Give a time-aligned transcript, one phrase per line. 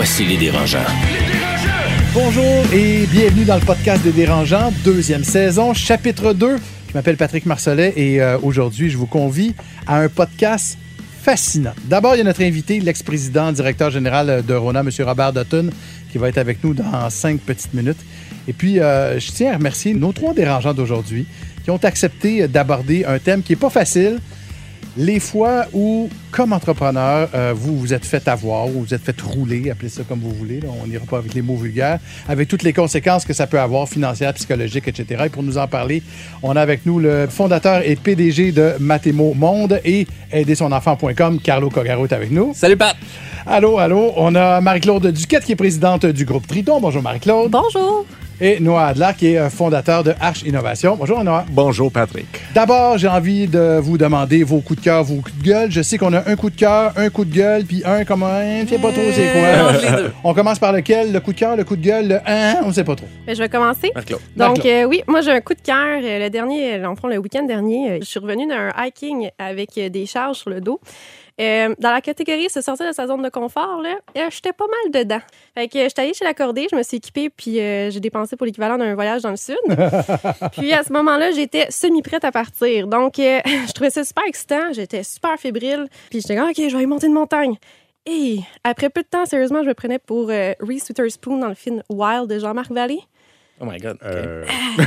[0.00, 0.78] Voici les dérangeants.
[2.14, 6.56] Bonjour et bienvenue dans le podcast des dérangeants, deuxième saison, chapitre 2.
[6.86, 9.56] Je m'appelle Patrick Marcelet et euh, aujourd'hui, je vous convie
[9.88, 10.78] à un podcast
[11.20, 11.72] fascinant.
[11.86, 14.90] D'abord, il y a notre invité, l'ex-président, directeur général de Rona, M.
[15.00, 15.70] Robert Dutton,
[16.12, 17.98] qui va être avec nous dans cinq petites minutes.
[18.46, 21.26] Et puis, euh, je tiens à remercier nos trois dérangeants d'aujourd'hui
[21.64, 24.20] qui ont accepté d'aborder un thème qui n'est pas facile,
[24.96, 29.20] les fois où, comme entrepreneur, euh, vous vous êtes fait avoir ou vous êtes fait
[29.20, 31.98] rouler, appelez ça comme vous voulez, là, on n'ira pas avec les mots vulgaires,
[32.28, 35.24] avec toutes les conséquences que ça peut avoir, financières, psychologiques, etc.
[35.26, 36.02] Et pour nous en parler,
[36.42, 42.04] on a avec nous le fondateur et PDG de Mathémo Monde et aidersonenfant.com, Carlo Cogaro
[42.04, 42.52] est avec nous.
[42.54, 42.96] Salut Pat!
[43.46, 46.80] Allô, allô, on a Marie-Claude Duquette qui est présidente du groupe Triton.
[46.80, 47.50] Bonjour Marie-Claude.
[47.50, 48.04] Bonjour.
[48.40, 50.96] Et Noah Adler qui est euh, fondateur de Arch Innovation.
[50.96, 51.44] Bonjour Noah.
[51.50, 52.28] Bonjour Patrick.
[52.54, 55.70] D'abord, j'ai envie de vous demander vos coups de cœur, vos coups de gueule.
[55.72, 58.22] Je sais qu'on a un coup de cœur, un coup de gueule, puis un comme
[58.22, 60.10] un, je sais pas trop c'est quoi.
[60.24, 61.12] on commence par lequel?
[61.12, 63.06] Le coup de cœur, le coup de gueule, le un, on sait pas trop.
[63.26, 63.92] Ben, je vais commencer.
[64.36, 66.00] Donc, euh, oui, moi, j'ai un coup de cœur.
[66.02, 69.76] Euh, Le dernier, en fond, le week-end dernier, euh, je suis revenue d'un hiking avec
[69.78, 70.80] euh, des charges sur le dos.
[71.40, 74.66] Euh, dans la catégorie se sortir de sa zone de confort, là, euh, j'étais pas
[74.66, 75.20] mal dedans.
[75.54, 78.36] Fait que euh, j'étais allée chez l'accordé, je me suis équipée, puis euh, j'ai dépensé
[78.36, 79.56] pour l'équivalent d'un voyage dans le sud.
[80.52, 82.88] puis à ce moment-là, j'étais semi-prête à partir.
[82.88, 84.72] Donc, euh, je trouvais ça super excitant.
[84.72, 85.86] J'étais super fébrile.
[86.10, 87.56] Puis j'étais comme, OK, je vais aller monter une montagne.
[88.06, 91.54] Et après peu de temps, sérieusement, je me prenais pour euh, Reese Witherspoon dans le
[91.54, 93.00] film Wild de Jean-Marc Vallée.
[93.60, 93.98] Oh my God.
[94.02, 94.44] Euh,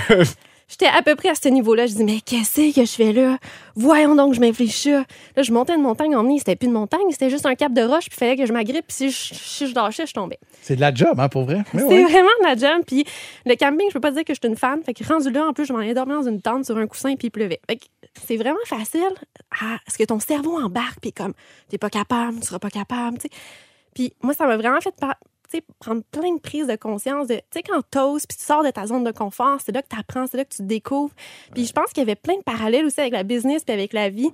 [0.71, 1.85] J'étais à peu près à ce niveau-là.
[1.85, 3.37] Je dis, mais qu'est-ce que je fais là?
[3.75, 4.91] Voyons donc, je m'infléchis.
[4.91, 5.03] Là,
[5.35, 8.05] je montais une montagne en C'était plus une montagne, c'était juste un cap de roche,
[8.05, 10.39] puis il fallait que je m'agrippe, puis si je, si je lâchais, je tombais.
[10.61, 11.63] C'est de la job, hein, pour vrai?
[11.73, 12.03] C'est ouais.
[12.03, 12.83] vraiment de la jam.
[12.87, 13.03] Puis
[13.45, 14.81] le camping, je peux pas dire que je suis une fan.
[14.81, 16.87] Fait que rendu là, en plus, je m'en allais dormir dans une tente sur un
[16.87, 17.59] coussin, puis il pleuvait.
[17.69, 17.85] Fait que
[18.25, 19.11] c'est vraiment facile
[19.51, 21.33] à ce que ton cerveau embarque, puis comme,
[21.67, 23.29] t'es pas capable, tu seras pas capable, tu sais.
[23.93, 24.95] Puis moi, ça m'a vraiment fait
[25.79, 28.69] prendre plein de prises de conscience de, tu sais, quand t'oses, puis tu sors de
[28.69, 31.13] ta zone de confort, c'est là que tu apprends, c'est là que tu te découvres.
[31.53, 33.91] Puis je pense qu'il y avait plein de parallèles aussi avec la business puis avec
[33.91, 34.29] la vie.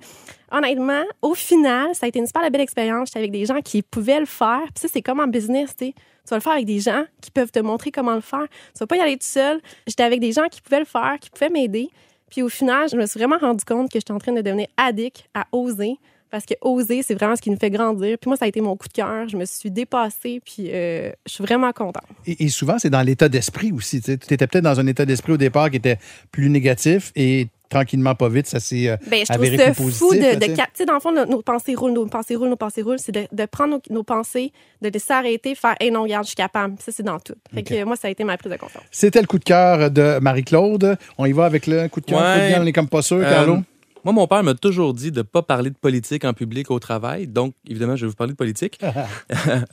[0.52, 3.08] Honnêtement, au final, ça a été une super belle expérience.
[3.08, 4.62] J'étais avec des gens qui pouvaient le faire.
[4.62, 5.94] Puis ça, c'est comme en business, tu sais.
[5.94, 8.46] Tu vas le faire avec des gens qui peuvent te montrer comment le faire.
[8.74, 9.60] Tu vas pas y aller tout seul.
[9.86, 11.88] J'étais avec des gens qui pouvaient le faire, qui pouvaient m'aider.
[12.30, 14.66] Puis au final, je me suis vraiment rendu compte que j'étais en train de devenir
[14.76, 15.96] addict à oser.
[16.30, 18.18] Parce que oser, c'est vraiment ce qui nous fait grandir.
[18.20, 19.28] Puis moi, ça a été mon coup de cœur.
[19.28, 22.02] Je me suis dépassée, puis euh, je suis vraiment contente.
[22.26, 24.00] Et, et souvent, c'est dans l'état d'esprit aussi.
[24.02, 25.98] Tu étais peut-être dans un état d'esprit au départ qui était
[26.30, 29.92] plus négatif et tranquillement, pas vite, ça s'est euh, Ben, je avéré trouve ça plus
[29.92, 30.20] fou positif.
[30.26, 30.56] de, là, de tu sais.
[30.56, 32.80] cap- tu sais, dans le fond, nos, nos pensées roulent, nos pensées roulent, nos pensées
[32.80, 32.98] roulent.
[32.98, 36.28] C'est de, de prendre nos, nos pensées, de les s'arrêter, faire, hey, non, regarde, je
[36.28, 36.76] suis capable.
[36.80, 37.34] Ça, c'est dans tout.
[37.54, 38.84] Fait que moi, ça a été ma prise de confiance.
[38.90, 40.96] C'était le coup de cœur de Marie-Claude.
[41.18, 42.20] On y va avec le coup de cœur.
[42.20, 42.54] Ouais.
[42.54, 43.58] de on est comme pas sûr, Euh, Carlo.
[44.08, 46.78] Moi, mon père m'a toujours dit de ne pas parler de politique en public au
[46.78, 47.26] travail.
[47.26, 48.78] Donc, évidemment, je vais vous parler de politique.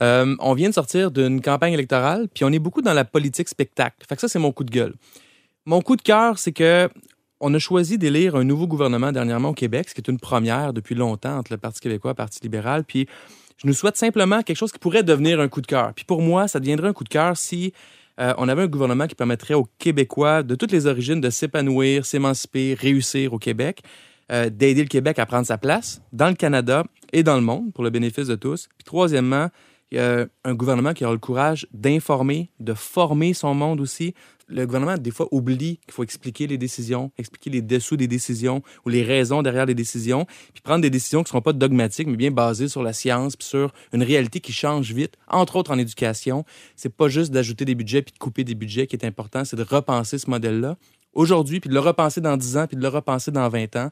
[0.02, 3.48] Euh, on vient de sortir d'une campagne électorale, puis on est beaucoup dans la politique
[3.48, 3.96] spectacle.
[4.06, 4.94] Fait que ça, c'est mon coup de gueule.
[5.64, 6.88] Mon coup de cœur, c'est que
[7.40, 10.72] on a choisi d'élire un nouveau gouvernement dernièrement au Québec, ce qui est une première
[10.72, 12.84] depuis longtemps entre le Parti québécois et le Parti libéral.
[12.84, 13.06] Puis,
[13.56, 15.92] je nous souhaite simplement quelque chose qui pourrait devenir un coup de cœur.
[15.94, 17.72] Puis pour moi, ça deviendrait un coup de cœur si
[18.20, 22.06] euh, on avait un gouvernement qui permettrait aux Québécois de toutes les origines de s'épanouir,
[22.06, 23.82] s'émanciper, réussir au Québec,
[24.32, 27.72] euh, d'aider le Québec à prendre sa place dans le Canada et dans le monde
[27.72, 28.68] pour le bénéfice de tous.
[28.76, 29.50] Puis troisièmement,
[29.94, 34.14] euh, un gouvernement qui aura le courage d'informer, de former son monde aussi.
[34.48, 38.62] Le gouvernement, des fois, oublie qu'il faut expliquer les décisions, expliquer les dessous des décisions
[38.84, 42.08] ou les raisons derrière les décisions, puis prendre des décisions qui ne seront pas dogmatiques,
[42.08, 45.72] mais bien basées sur la science, puis sur une réalité qui change vite, entre autres
[45.72, 46.44] en éducation.
[46.74, 49.56] C'est pas juste d'ajouter des budgets puis de couper des budgets qui est important, c'est
[49.56, 50.76] de repenser ce modèle-là
[51.16, 53.90] aujourd'hui, puis de le repenser dans 10 ans, puis de le repenser dans 20 ans.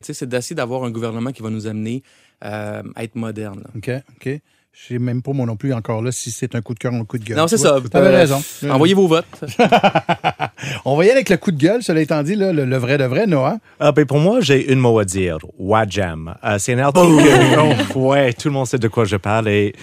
[0.00, 2.02] Tu sais, c'est d'essayer d'avoir un gouvernement qui va nous amener
[2.44, 3.62] euh, à être moderne.
[3.64, 3.70] là.
[3.76, 4.40] OK, OK.
[4.76, 6.92] Je sais même pas, moi non plus, encore là, si c'est un coup de cœur
[6.92, 7.36] ou un coup de gueule.
[7.36, 7.78] Non, c'est Tu ça.
[7.78, 8.42] vois, T'avais Euh, raison.
[8.70, 9.24] Envoyez vos votes.
[10.84, 12.76] On va y aller avec le coup de gueule, cela étant dit, là, le, le
[12.76, 13.58] vrai de vrai, Noah.
[13.78, 15.38] Ah, ben, pour moi, j'ai un mot à dire.
[15.58, 16.34] Wajam.
[16.44, 17.06] Euh, c'est un article.
[17.06, 19.48] que- ouais, tout le monde sait de quoi je parle.
[19.48, 19.74] Et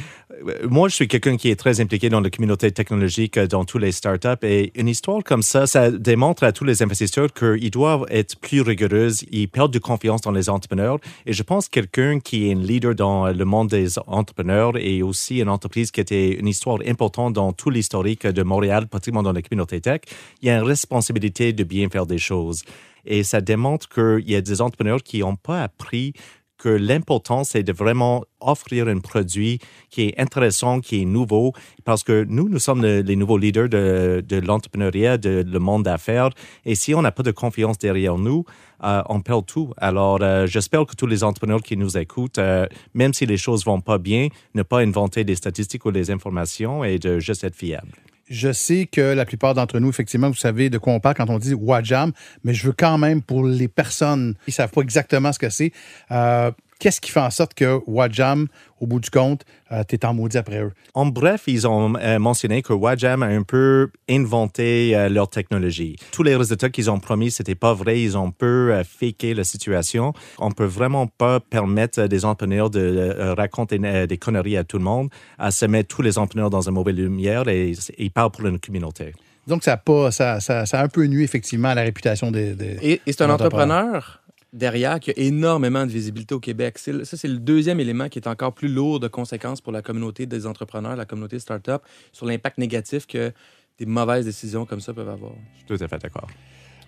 [0.70, 3.78] moi, je suis quelqu'un qui est très impliqué dans la communauté technologique, euh, dans tous
[3.78, 4.44] les startups.
[4.44, 8.62] Et une histoire comme ça, ça démontre à tous les investisseurs qu'ils doivent être plus
[8.62, 9.12] rigoureux.
[9.32, 11.00] Ils perdent de confiance dans les entrepreneurs.
[11.26, 15.02] Et je pense que quelqu'un qui est un leader dans le monde des entrepreneurs et
[15.02, 19.34] aussi une entreprise qui était une histoire importante dans tout l'historique de Montréal, pratiquement dans
[19.34, 20.02] la communauté tech,
[20.42, 22.64] il y a une responsabilité de bien faire des choses.
[23.06, 26.14] Et ça démontre qu'il y a des entrepreneurs qui n'ont pas appris
[26.64, 29.56] que l'important, c'est de vraiment offrir un produit
[29.90, 31.54] qui est intéressant, qui est nouveau,
[31.86, 35.84] parce que nous, nous sommes le- les nouveaux leaders de, de l'entrepreneuriat, de le monde
[35.90, 36.30] d'affaires.
[36.66, 38.42] Et si on n'a pas de confiance derrière nous,
[38.84, 39.68] euh, on perd tout.
[39.78, 43.66] Alors, euh, j'espère que tous les entrepreneurs qui nous écoutent, euh, même si les choses
[43.66, 47.56] vont pas bien, ne pas inventer des statistiques ou des informations et de juste être
[47.56, 47.92] fiable.
[48.32, 51.30] Je sais que la plupart d'entre nous, effectivement, vous savez de quoi on parle quand
[51.30, 52.14] on dit Wajam,
[52.46, 55.50] mais je veux quand même, pour les personnes qui ne savent pas exactement ce que
[55.50, 55.74] c'est,
[56.12, 56.50] euh,
[56.82, 58.48] qu'est-ce qui fait en sorte que Wajam,
[58.80, 60.72] au bout du compte, euh, t'es en maudit après eux?
[60.96, 65.96] En bref, ils ont euh, mentionné que Wajam a un peu inventé euh, leur technologie.
[66.12, 68.02] Tous les résultats qu'ils ont promis, c'était pas vrai.
[68.02, 70.14] Ils ont un peu euh, faké la situation.
[70.40, 74.64] On peut vraiment pas permettre à des entrepreneurs de euh, raconter euh, des conneries à
[74.64, 78.12] tout le monde, à se mettre tous les entrepreneurs dans une mauvaise lumière et ils
[78.12, 79.14] parlent pour une communauté.
[79.48, 82.30] Donc, ça a, pas, ça, ça, ça a un peu nuit, effectivement, à la réputation
[82.30, 82.54] des.
[82.54, 84.21] des- Et, et c'est un entrepreneur?
[84.54, 86.78] Derrière qui a énormément de visibilité au Québec.
[86.78, 90.26] Ça, c'est le deuxième élément qui est encore plus lourd de conséquences pour la communauté
[90.26, 93.32] des entrepreneurs, la communauté start-up, sur l'impact négatif que
[93.78, 95.34] des mauvaises décisions comme ça peuvent avoir.
[95.54, 96.28] Je suis tout à fait d'accord.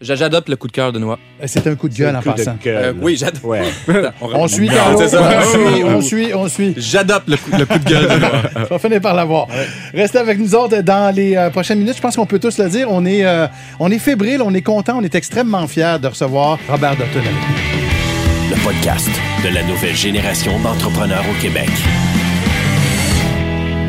[0.04, 1.18] J'a- J'adopte le coup de cœur de Noix.
[1.42, 2.56] Euh, C'est un coup de gueule en passant.
[2.68, 3.44] Euh, oui, j'adopte.
[3.44, 3.62] Ouais.
[4.22, 5.00] On suit, Carlo.
[5.00, 6.74] On suit, on suit, on suit.
[6.78, 8.32] J'adopte le coup, le coup de gueule de Noix.
[8.56, 9.48] Je vais finir par l'avoir.
[9.94, 11.96] Restez avec nous autres dans les euh, prochaines minutes.
[11.98, 12.88] Je pense qu'on peut tous le dire.
[12.90, 13.48] On est, euh,
[13.80, 17.32] on est fébrile, on est content, on est extrêmement fiers de recevoir Robert Dutton avec
[17.32, 18.56] nous.
[18.56, 19.10] Le podcast
[19.44, 21.70] de la nouvelle génération d'entrepreneurs au Québec.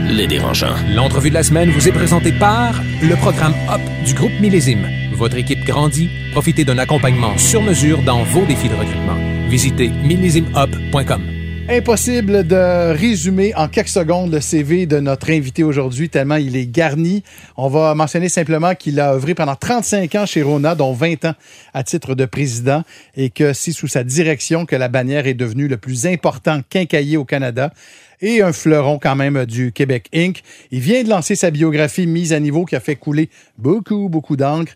[0.09, 0.75] Les dérangeants.
[0.95, 4.87] L'entrevue de la semaine vous est présentée par le programme HOP du groupe Millésime.
[5.15, 9.17] Votre équipe grandit, profitez d'un accompagnement sur mesure dans vos défis de recrutement.
[9.49, 11.23] Visitez millésimehop.com.
[11.67, 16.67] Impossible de résumer en quelques secondes le CV de notre invité aujourd'hui, tellement il est
[16.67, 17.23] garni.
[17.57, 21.35] On va mentionner simplement qu'il a œuvré pendant 35 ans chez Rona, dont 20 ans
[21.73, 22.83] à titre de président,
[23.17, 27.17] et que c'est sous sa direction que la bannière est devenue le plus important quincailler
[27.17, 27.73] au Canada
[28.21, 30.43] et un fleuron quand même du Québec Inc.
[30.71, 33.29] Il vient de lancer sa biographie mise à niveau qui a fait couler
[33.59, 34.73] beaucoup, beaucoup d'encre.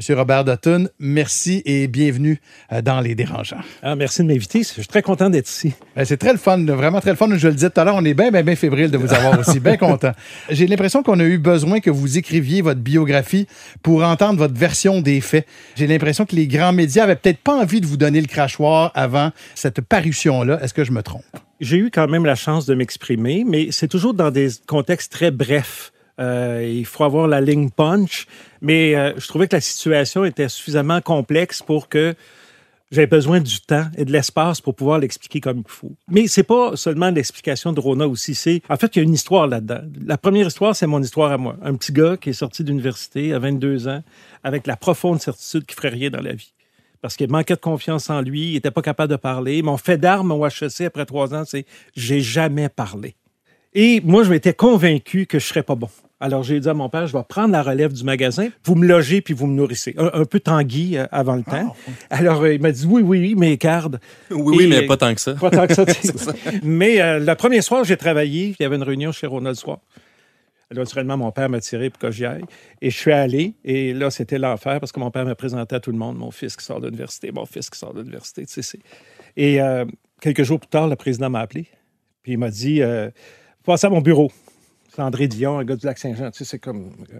[0.00, 2.40] Monsieur Robert Dutton, merci et bienvenue
[2.72, 3.60] euh, dans Les Dérangeants.
[3.82, 4.60] Ah, merci de m'inviter.
[4.60, 5.74] Je suis très content d'être ici.
[5.94, 7.28] Ben, c'est très le fun, vraiment très le fun.
[7.36, 9.38] Je le disais tout à l'heure, on est bien, bien, bien fébrile de vous avoir
[9.38, 10.12] aussi, bien content.
[10.48, 13.46] J'ai l'impression qu'on a eu besoin que vous écriviez votre biographie
[13.82, 15.46] pour entendre votre version des faits.
[15.76, 18.92] J'ai l'impression que les grands médias avaient peut-être pas envie de vous donner le crachoir
[18.94, 20.60] avant cette parution-là.
[20.62, 21.24] Est-ce que je me trompe?
[21.60, 25.30] J'ai eu quand même la chance de m'exprimer, mais c'est toujours dans des contextes très
[25.30, 25.92] brefs.
[26.18, 28.26] Euh, il faut avoir la ligne punch,
[28.62, 32.14] mais euh, je trouvais que la situation était suffisamment complexe pour que
[32.90, 35.92] j'avais besoin du temps et de l'espace pour pouvoir l'expliquer comme il faut.
[36.08, 39.14] Mais c'est pas seulement l'explication de Rona aussi, c'est en fait il y a une
[39.14, 39.82] histoire là-dedans.
[40.04, 43.34] La première histoire, c'est mon histoire à moi, un petit gars qui est sorti d'université
[43.34, 44.02] à 22 ans
[44.42, 46.52] avec la profonde certitude qu'il ferait rien dans la vie.
[47.02, 49.62] Parce qu'il manquait de confiance en lui, il était pas capable de parler.
[49.62, 51.64] Mon fait d'armes au HEC après trois ans, c'est
[51.94, 53.14] j'ai jamais parlé.
[53.72, 55.88] Et moi, je m'étais convaincu que je serais pas bon.
[56.22, 58.86] Alors, j'ai dit à mon père, je vais prendre la relève du magasin, vous me
[58.86, 59.94] logez puis vous me nourrissez.
[59.96, 61.74] Un, un peu tanguy euh, avant le temps.
[62.10, 64.00] Alors, euh, il m'a dit, oui, oui, oui, mais garde.
[64.30, 65.32] Oui, oui, mais pas tant que ça.
[65.32, 65.86] Pas tant que ça.
[65.86, 66.60] tu sais.
[66.62, 68.54] mais euh, le premier soir, j'ai travaillé.
[68.58, 69.78] Il y avait une réunion chez Ronald soir.
[70.72, 72.44] Naturellement, mon père m'a tiré pour que j'y aille.
[72.80, 73.54] Et je suis allé.
[73.64, 76.30] Et là, c'était l'enfer parce que mon père m'a présenté à tout le monde mon
[76.30, 78.46] fils qui sort de l'université, mon fils qui sort de l'université.
[78.46, 78.78] tu sais,
[79.36, 79.84] Et euh,
[80.20, 81.66] quelques jours plus tard, le président m'a appelé.
[82.22, 83.10] Puis il m'a dit euh,
[83.66, 84.30] à mon bureau.
[84.94, 86.30] C'est André Dion, un gars du Lac-Saint-Jean.
[86.30, 86.92] Tu sais, c'est comme.
[87.12, 87.18] euh,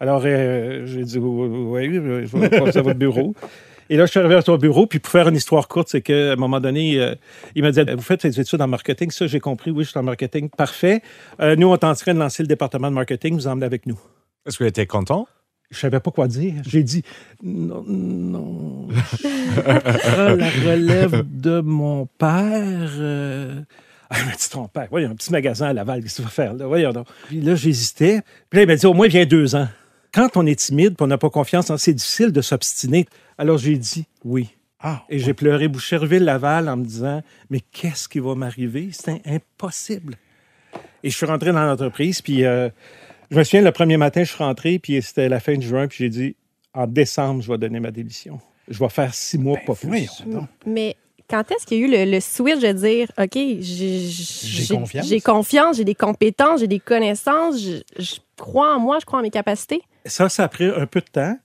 [0.00, 3.34] Alors, euh, j'ai dit Oui, oui, je vais passer à votre bureau.
[3.90, 6.00] Et là, je suis arrivé à ton bureau, puis pour faire une histoire courte, c'est
[6.00, 7.14] qu'à un moment donné, euh,
[7.54, 9.70] il m'a dit Vous faites des études en marketing Ça, j'ai compris.
[9.70, 10.48] Oui, je suis en marketing.
[10.48, 11.02] Parfait.
[11.40, 13.34] Euh, nous, on est en train de lancer le département de marketing.
[13.34, 13.98] Vous emmenez avec nous.
[14.46, 15.26] Est-ce que tu étais content?
[15.70, 16.54] Je savais pas quoi dire.
[16.66, 17.02] J'ai dit
[17.42, 18.88] non, non.
[19.56, 22.90] Prends la relève de mon père.
[22.98, 23.60] euh.
[24.10, 24.86] Ah, il m'a dit ton père.
[24.90, 26.66] Voyons, un petit magasin à Laval, qu'est-ce que tu vas faire là?
[26.66, 27.06] Voyons donc.
[27.26, 28.20] Puis là, j'hésitais.
[28.50, 29.66] Puis là, il m'a dit au moins, viens deux ans.
[30.14, 33.06] Quand on est timide et on n'a pas confiance, c'est difficile de s'obstiner.
[33.36, 34.48] Alors j'ai dit oui.
[34.86, 38.90] Ah, Et j'ai pleuré Boucherville-Laval en me disant Mais qu'est-ce qui va m'arriver?
[38.92, 40.16] C'est impossible.
[41.02, 42.68] Et je suis rentré dans l'entreprise, puis euh,
[43.30, 45.86] je me souviens, le premier matin, je suis rentré, puis c'était la fin de juin,
[45.88, 46.36] puis j'ai dit
[46.74, 48.40] En décembre, je vais donner ma démission.
[48.68, 50.22] Je vais faire six mois, pas plus.
[50.26, 50.48] donc.
[50.66, 50.96] Mais
[51.28, 55.06] Quand est-ce qu'il y a eu le, le switch de dire, OK, j'ai confiance.
[55.06, 59.18] J'ai confiance, j'ai des compétences, j'ai des connaissances, je, je crois en moi, je crois
[59.20, 59.82] en mes capacités?
[60.06, 61.36] Ça, ça a pris un peu de temps.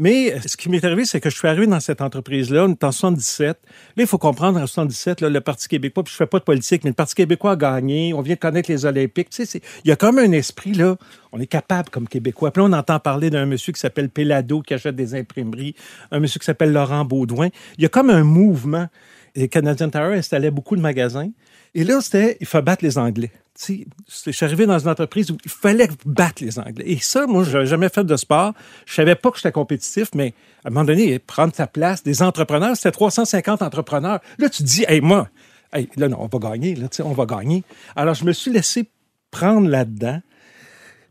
[0.00, 2.84] Mais ce qui m'est arrivé, c'est que je suis arrivé dans cette entreprise-là, on est
[2.84, 3.58] en 77.
[3.96, 6.44] Là, il faut comprendre, en 77, là, le Parti québécois, puis je fais pas de
[6.44, 9.30] politique, mais le Parti québécois a gagné, on vient de connaître les Olympiques.
[9.30, 10.96] Tu sais, il y a comme un esprit, là,
[11.32, 12.52] on est capable comme Québécois.
[12.52, 15.74] Puis là, on entend parler d'un monsieur qui s'appelle Pelado, qui achète des imprimeries,
[16.12, 17.48] un monsieur qui s'appelle Laurent Baudouin.
[17.76, 18.86] Il y a comme un mouvement.
[19.34, 21.30] Et Canadian Tower installait beaucoup de magasins.
[21.74, 23.32] Et là, c'était, il faut battre les Anglais.
[23.60, 26.84] Je suis arrivé dans une entreprise où il fallait battre les Anglais.
[26.86, 28.54] Et ça, moi, je n'avais jamais fait de sport.
[28.86, 30.34] Je savais pas que j'étais compétitif, mais
[30.64, 34.20] à un moment donné, prendre ta place, des entrepreneurs, c'était 350 entrepreneurs.
[34.38, 35.28] Là, tu dis, hey, moi,
[35.72, 37.64] hey, là, non, on va gagner, là, on va gagner.
[37.96, 38.88] Alors, je me suis laissé
[39.30, 40.20] prendre là-dedans.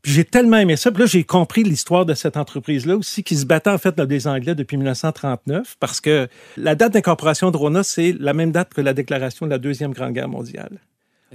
[0.02, 0.90] Puis j'ai tellement aimé ça.
[0.92, 4.26] Puis là, j'ai compris l'histoire de cette entreprise-là aussi, qui se battait en fait des
[4.26, 8.80] Anglais depuis 1939, parce que la date d'incorporation de Rona, c'est la même date que
[8.80, 10.80] la déclaration de la Deuxième Grande Guerre mondiale.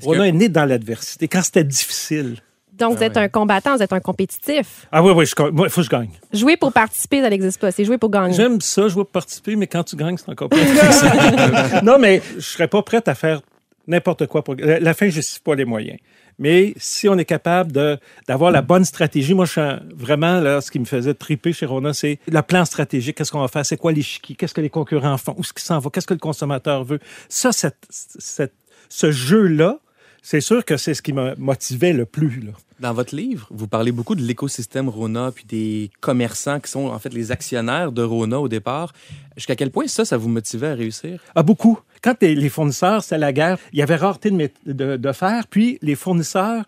[0.00, 2.36] Que- est né dans l'adversité, quand c'était difficile.
[2.72, 3.22] Donc, vous Ah êtes ouais.
[3.22, 4.86] un combattant, vous êtes un compétitif.
[4.90, 6.10] Ah oui, oui, il faut que je gagne.
[6.32, 7.70] Jouer pour participer, ça n'existe pas.
[7.70, 8.32] C'est jouer pour gagner.
[8.34, 11.10] J'aime ça, je veux participer, mais quand tu gagnes, c'est encore plus difficile.
[11.82, 13.42] non, mais je serais pas prête à faire
[13.86, 14.54] n'importe quoi pour.
[14.56, 15.98] La la fin justifie pas les moyens.
[16.38, 20.40] Mais si on est capable de d'avoir la bonne stratégie, moi, je suis un- vraiment
[20.40, 23.18] là, ce qui me faisait triper chez Rona, c'est le plan stratégique.
[23.18, 23.66] Qu'est-ce qu'on va faire?
[23.66, 24.34] C'est quoi l'échiquier?
[24.34, 25.34] Qu'est-ce que les concurrents font?
[25.36, 25.90] Où est-ce qu'ils s'en vont?
[25.90, 27.00] Qu'est-ce que le consommateur veut?
[27.28, 28.54] Ça, cette, cette-
[28.88, 29.78] ce jeu-là,
[30.22, 32.40] c'est sûr que c'est ce qui me motivait le plus.
[32.40, 32.52] Là.
[32.78, 36.98] Dans votre livre, vous parlez beaucoup de l'écosystème Rona puis des commerçants qui sont en
[36.98, 38.92] fait les actionnaires de Rona au départ.
[39.36, 41.20] Jusqu'à quel point ça, ça vous motivait à réussir?
[41.34, 41.78] Ah, beaucoup.
[42.02, 45.78] Quand les, fournisseurs, c'était la guerre, il y avait rareté de, de, de fer, puis
[45.82, 46.64] les fournisseurs,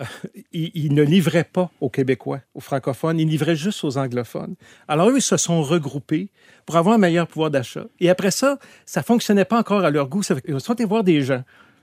[0.00, 0.04] euh,
[0.52, 4.54] ils, ils ne livraient pas aux Québécois, aux francophones, ils livraient juste aux anglophones.
[4.88, 6.28] Alors eux, ils se sont regroupés
[6.66, 7.84] pour avoir un meilleur pouvoir d'achat.
[8.00, 10.22] Et après ça, ça fonctionnait pas encore à leur goût.
[10.46, 11.42] Ils sont allés voir des gens.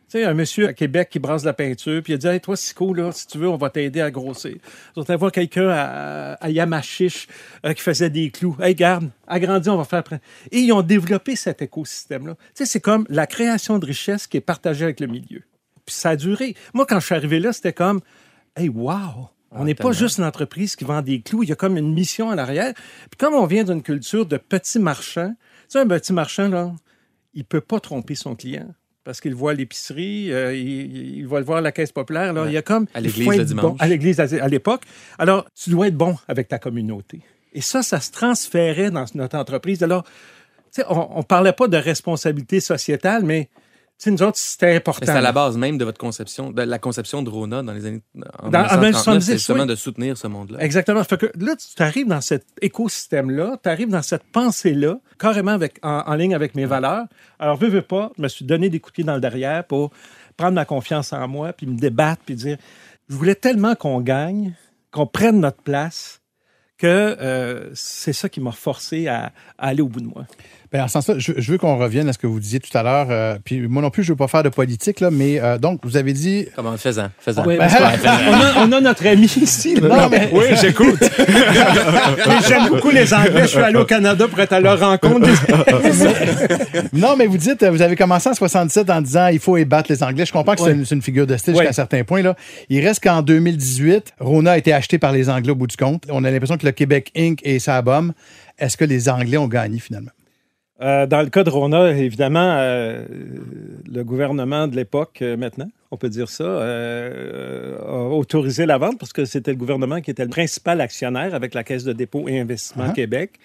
[0.09, 2.25] Tu sais, un monsieur à Québec qui brasse de la peinture, puis il a dit
[2.25, 4.55] Hey, toi, Sico, là, si tu veux, on va t'aider à grossir.
[4.97, 7.27] Ils allés voir quelqu'un à, à Yamachiche
[7.63, 8.57] euh, qui faisait des clous.
[8.59, 10.03] Hey, garde, agrandis, on va faire.
[10.51, 12.33] Et ils ont développé cet écosystème-là.
[12.33, 15.43] Tu sais, c'est comme la création de richesse qui est partagée avec le milieu.
[15.85, 16.55] Puis ça a duré.
[16.73, 17.99] Moi, quand je suis arrivé là, c'était comme
[18.55, 19.29] Hey, wow!
[19.51, 21.77] On Ah, n'est pas juste une entreprise qui vend des clous, il y a comme
[21.77, 22.73] une mission en arrière.
[22.75, 26.73] Puis comme on vient d'une culture de petits marchands, tu sais, un petit marchand, là,
[27.35, 28.73] il peut pas tromper son client
[29.09, 32.31] parce qu'il voit l'épicerie, euh, il, il va le voir à la caisse populaire.
[32.31, 33.63] Là, il y a comme À l'église le dimanche.
[33.63, 34.83] bon- à l'église à, l'époque.
[35.17, 37.21] Alors, tu dois être bon avec ta communauté.
[37.51, 39.81] Et ça, ça se transférait dans notre entreprise.
[39.81, 40.11] Alors, tu
[40.73, 43.49] sais, on, on parlait pas de responsabilité sociétale, mais
[44.03, 45.05] sais, nous autres, c'était important.
[45.05, 47.85] C'est à la base même de votre conception, de la conception de Rona dans les
[47.85, 48.01] années
[48.41, 49.67] en Dans- en 1939, 1970, c'est justement oui.
[49.67, 50.59] de soutenir ce monde-là.
[50.61, 51.03] Exactement.
[51.03, 55.79] Fait que là, tu arrives dans cet écosystème-là, tu arrives dans cette pensée-là, carrément avec,
[55.83, 57.05] en, en ligne avec mes valeurs.
[57.39, 59.63] Alors, veux, veux pas, je me suis donné des coups de pied dans le derrière
[59.65, 59.91] pour
[60.37, 62.57] prendre ma confiance en moi, puis me débattre, puis dire,
[63.09, 64.53] je voulais tellement qu'on gagne,
[64.91, 66.21] qu'on prenne notre place,
[66.77, 70.25] que euh, c'est ça qui m'a forcé à, à aller au bout de moi.
[70.71, 72.75] Ben, en ce sens-là, je, je veux qu'on revienne à ce que vous disiez tout
[72.77, 73.07] à l'heure.
[73.09, 75.57] euh, puis moi non plus, je ne veux pas faire de politique, là, mais euh,
[75.57, 76.45] donc, vous avez dit.
[76.55, 76.77] Comment?
[76.77, 77.43] Faisant, faisant.
[77.43, 79.75] Qu'on- on, a, on a notre ami ici.
[79.75, 79.87] là.
[79.87, 80.99] Non, mais- Oui, j'écoute.
[82.47, 83.41] J'aime beaucoup les Anglais.
[83.43, 85.27] Je suis allé au Canada pour être à leur rencontre.
[86.93, 90.03] Non, mais vous dites, vous avez commencé en 67 en disant il faut ébattre les
[90.03, 90.25] Anglais.
[90.25, 91.59] Je comprends que c'est une, figure de style Ouais.
[91.59, 92.21] jusqu'à un certain point.
[92.21, 92.35] Là.
[92.69, 96.03] Il reste qu'en 2018, Rona a été acheté par les Anglais au bout du compte.
[96.09, 97.39] On a l'impression que le Québec Inc.
[97.43, 98.11] et sa bombe.
[98.57, 100.11] Est-ce que les Anglais ont gagné finalement?
[100.81, 103.03] Euh, dans le cas de Rona, évidemment, euh,
[103.85, 109.11] le gouvernement de l'époque, euh, maintenant, on peut dire ça, a autorisé la vente parce
[109.11, 112.39] que c'était le gouvernement qui était le principal actionnaire avec la Caisse de dépôt et
[112.39, 112.93] investissement Ah.
[112.93, 113.39] Québec.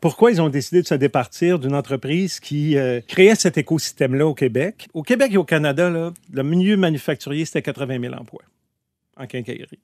[0.00, 2.76] Pourquoi ils ont décidé de se départir d'une entreprise qui
[3.08, 4.88] créait cet écosystème-là au Québec?
[4.92, 8.42] Au Québec et au Canada, là, le milieu manufacturier, c'était 80 000 emplois
[9.16, 9.80] en quincaillerie.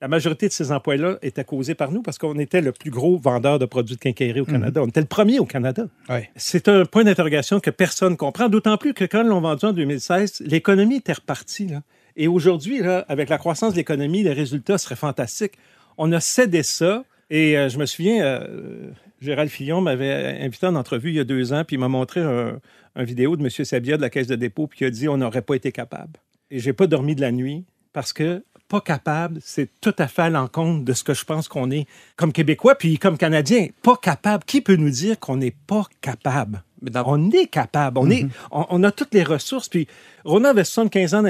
[0.00, 3.18] La majorité de ces emplois-là étaient causés par nous parce qu'on était le plus gros
[3.18, 4.82] vendeur de produits de quincaillerie au Canada.
[4.82, 5.88] On était le premier au Canada.
[6.08, 6.20] Oui.
[6.36, 10.42] C'est un point d'interrogation que personne comprend, d'autant plus que quand l'ont vendu en 2016,
[10.46, 11.66] l'économie était repartie.
[11.66, 11.82] Là.
[12.16, 15.54] Et aujourd'hui, avec la croissance de l'économie, les résultats seraient fantastiques.
[15.98, 17.04] On a cédé ça.
[17.28, 18.90] Et euh, je me souviens, euh,
[19.20, 22.20] Gérald Fillon m'avait invité en entrevue il y a deux ans, puis il m'a montré
[22.20, 22.58] un,
[22.96, 23.50] un vidéo de M.
[23.50, 26.18] Sabia de la Caisse de dépôt, puis il a dit on n'aurait pas été capable.
[26.50, 30.22] Et j'ai pas dormi de la nuit parce que pas capable, c'est tout à fait
[30.22, 31.86] à l'encontre de ce que je pense qu'on est
[32.16, 33.66] comme Québécois, puis comme Canadiens.
[33.82, 34.44] Pas capable.
[34.44, 36.62] Qui peut nous dire qu'on n'est pas capable?
[36.80, 37.98] Dans- On est capable.
[37.98, 39.68] On, est, on, on a toutes les ressources.
[39.68, 39.88] Puis
[40.24, 41.22] Rona avait 75 ans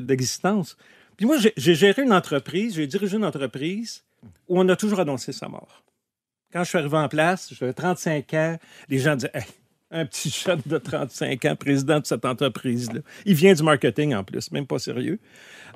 [0.00, 0.76] d'existence.
[1.16, 4.04] Puis moi, j'ai- j'ai géré une entreprise, j'ai dirigé une entreprise
[4.48, 5.82] où on a toujours annoncé sa mort.
[6.52, 8.58] Quand je suis arrivé en place, j'avais 35 ans,
[8.88, 9.44] les gens disaient Hey,
[9.94, 13.00] un petit jeune de 35 ans, président de cette entreprise-là.
[13.24, 15.20] Il vient du marketing en plus, même pas sérieux.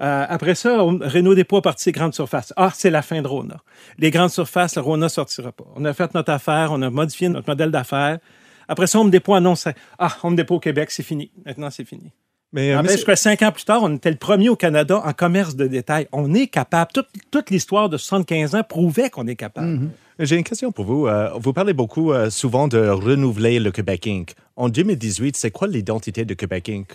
[0.01, 2.53] Euh, après ça, on, Renault Dépôt a parti grandes surfaces.
[2.57, 3.63] Ah, c'est la fin de Rona.
[3.97, 5.65] Les grandes surfaces, le Rona sortira pas.
[5.77, 8.19] On a fait notre affaire, on a modifié notre modèle d'affaires.
[8.67, 11.31] Après ça, Home Dépôt annonce, ah, Home Dépôt au Québec, c'est fini.
[11.47, 12.13] Maintenant, c'est fini.
[12.52, 15.12] Mais, En fait, jusqu'à cinq ans plus tard, on était le premier au Canada en
[15.12, 16.09] commerce de détail.
[16.12, 16.93] On est capable.
[16.93, 19.90] Toute, toute l'histoire de 75 ans prouvait qu'on est capable.
[20.19, 21.07] J'ai une question pour vous.
[21.07, 24.33] Euh, vous parlez beaucoup euh, souvent de renouveler le Québec Inc.
[24.57, 26.87] En 2018, c'est quoi l'identité de Québec Inc?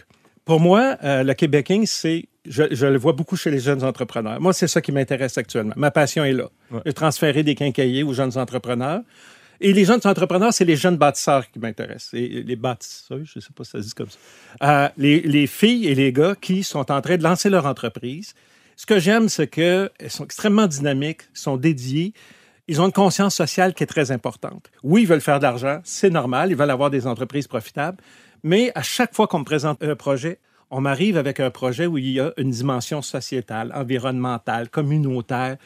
[0.43, 2.25] Pour moi, euh, le Québec Inc., c'est.
[2.45, 4.41] Je, je le vois beaucoup chez les jeunes entrepreneurs.
[4.41, 5.73] Moi, c'est ça qui m'intéresse actuellement.
[5.77, 6.49] Ma passion est là.
[6.71, 6.91] Ouais.
[6.91, 8.99] Transférer des quincailliers aux jeunes entrepreneurs.
[9.63, 12.11] Et les jeunes entrepreneurs, c'est les jeunes bâtisseurs qui m'intéressent.
[12.13, 14.19] Les bâtisseurs, je ne sais pas si ça se dit comme ça.
[14.61, 18.33] Euh, les filles et les gars qui sont en train de lancer leur entreprise.
[18.75, 22.13] Ce que j'aime, c'est qu'elles sont extrêmement dynamiques, sont dédiées.
[22.67, 24.69] Ils ont une conscience sociale qui est très importante.
[24.83, 27.97] Oui, ils veulent faire de l'argent, c'est normal, ils veulent avoir des entreprises profitables,
[28.41, 30.39] mais à chaque fois qu'on me présente un projet,
[30.71, 35.57] on m'arrive avec un projet où il y a une dimension sociétale, environnementale, communautaire.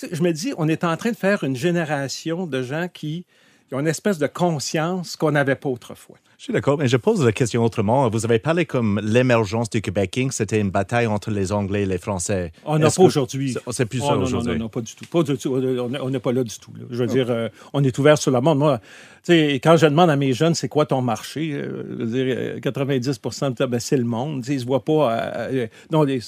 [0.00, 3.24] Je me dis, on est en train de faire une génération de gens qui,
[3.68, 6.16] qui ont une espèce de conscience qu'on n'avait pas autrefois.
[6.38, 8.10] Je suis d'accord, mais je pose la question autrement.
[8.10, 11.86] Vous avez parlé comme l'émergence du Québec Inc., c'était une bataille entre les Anglais et
[11.86, 12.52] les Français.
[12.66, 13.56] On n'a pas que- aujourd'hui.
[13.70, 14.52] C'est- plus Oh, ça non, non, aujourd'hui?
[14.52, 15.06] non, non, pas du tout.
[15.06, 15.54] Pas du tout.
[15.56, 16.72] On est- On n'est pas là du tout.
[16.78, 16.84] là.
[16.90, 18.58] Je veux dire, euh, on est ouvert sur le monde.
[18.58, 18.78] Moi,
[19.24, 21.52] tu sais, quand je demande à mes jeunes, c'est quoi ton marché?
[21.54, 24.44] Euh, je veux dire, euh, 90% me disent, ben, c'est le monde.
[24.44, 24.92] Tu Ils se voient pas.
[24.92, 26.20] euh, euh, non, les-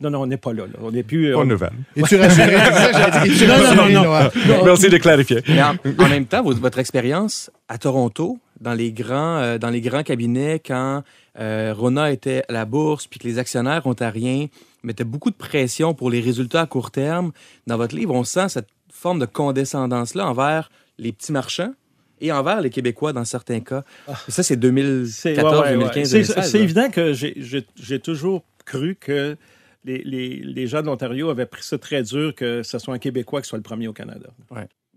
[0.00, 0.72] non, non, on n'est pas là, là.
[0.82, 1.28] On n'est plus.
[1.30, 1.72] euh, Bonne on- nouvelle.
[1.96, 2.50] Es-tu rassuré?
[2.50, 3.54] C'est ça, j'allais dire, es-tu Non,
[4.02, 4.64] non, rassuré, non, non.
[4.64, 5.40] Merci de clarifier.
[5.48, 9.70] Mais en, en même temps, votre, votre expérience à Toronto, dans les grands, euh, dans
[9.70, 11.02] les grands cabinets, quand
[11.38, 14.46] euh, Rona était à la bourse, puis que les actionnaires ontariens
[14.82, 17.32] mettaient beaucoup de pression pour les résultats à court terme,
[17.66, 21.72] dans votre livre, on sent cette forme de condescendance-là envers les petits marchands
[22.20, 23.82] et envers les Québécois dans certains cas.
[24.08, 25.72] Et ça, c'est C'est 2014, ouais, ouais, ouais.
[25.78, 26.50] 2015, C'est- 2016.
[26.50, 26.64] C'est là.
[26.64, 29.36] évident que j'ai toujours cru que
[29.84, 32.98] les, les- les gens de l'Ontario avaient pris ça très dur que ce soit un
[32.98, 34.28] Québécois qui soit le premier au Canada.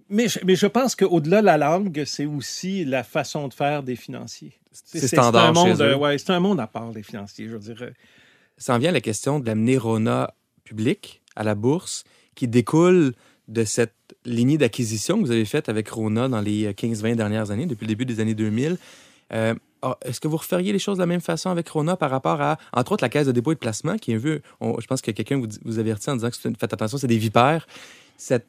[0.10, 3.84] Mais, je- mais je pense qu'au-delà de la langue, c'est aussi la façon de faire
[3.84, 4.54] des financiers.
[4.72, 5.88] C'est standard un monde, chez eux.
[5.94, 7.78] euh, ouais, c'est un monde à part, les financiers, je veux dire.
[7.82, 7.92] euh,
[8.58, 10.34] ça en vient à la question de l'amener Rona
[10.64, 12.04] public à la bourse
[12.36, 13.14] qui découle
[13.48, 13.94] de cette
[14.26, 17.90] lignée d'acquisition que vous avez faite avec Rona dans les 15-20 dernières années, depuis le
[17.90, 18.78] début des années 2000.
[19.34, 22.10] Euh, alors, Est-ce que vous referiez les choses de la même façon avec Rona par
[22.10, 24.42] rapport à, entre autres, la caisse de dépôt et de placement, qui est un peu,
[24.60, 26.98] on- je pense que quelqu'un vous, vous avertit en disant que c'est une- faites attention,
[26.98, 27.68] c'est des vipères.
[28.18, 28.48] Cette,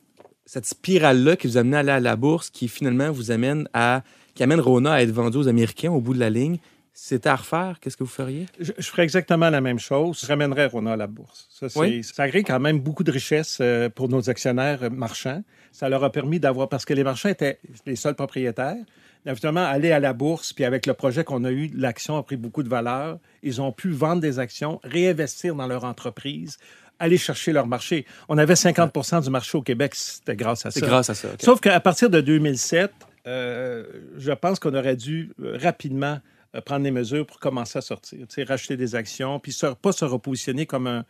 [0.49, 4.03] cette spirale-là qui vous amène à aller à la bourse, qui finalement vous amène à,
[4.35, 6.57] qui amène Rona à être vendu aux Américains au bout de la ligne,
[6.95, 8.47] c'était à refaire, qu'est-ce que vous feriez?
[8.59, 10.21] Je, je ferais exactement la même chose.
[10.23, 11.49] Je ramènerais Rona à la bourse.
[11.51, 12.03] Ça, Oui.
[12.03, 15.45] ça crée quand même beaucoup de richesses euh, pour nos actionnaires euh, marchands.
[15.71, 18.83] Ça leur a permis d'avoir, parce que les marchands étaient les seuls propriétaires,
[19.27, 22.39] évidemment, aller à la bourse, puis avec le projet qu'on a eu, l'action a pris
[22.39, 23.19] beaucoup de valeur.
[23.43, 26.57] Ils ont pu vendre des actions, réinvestir dans leur entreprise,
[26.99, 28.07] aller chercher leur marché.
[28.29, 30.81] On avait 50% du marché au Québec, c'était grâce à ça.
[30.81, 31.29] C'est grâce à ça.
[31.41, 32.93] Sauf qu'à partir de 2007,
[33.27, 33.85] euh,
[34.17, 36.19] je pense qu'on aurait dû euh, rapidement
[36.55, 38.27] euh, prendre des mesures pour commencer à sortir.
[38.47, 41.05] Racheter des actions, puis pas se repositionner comme un,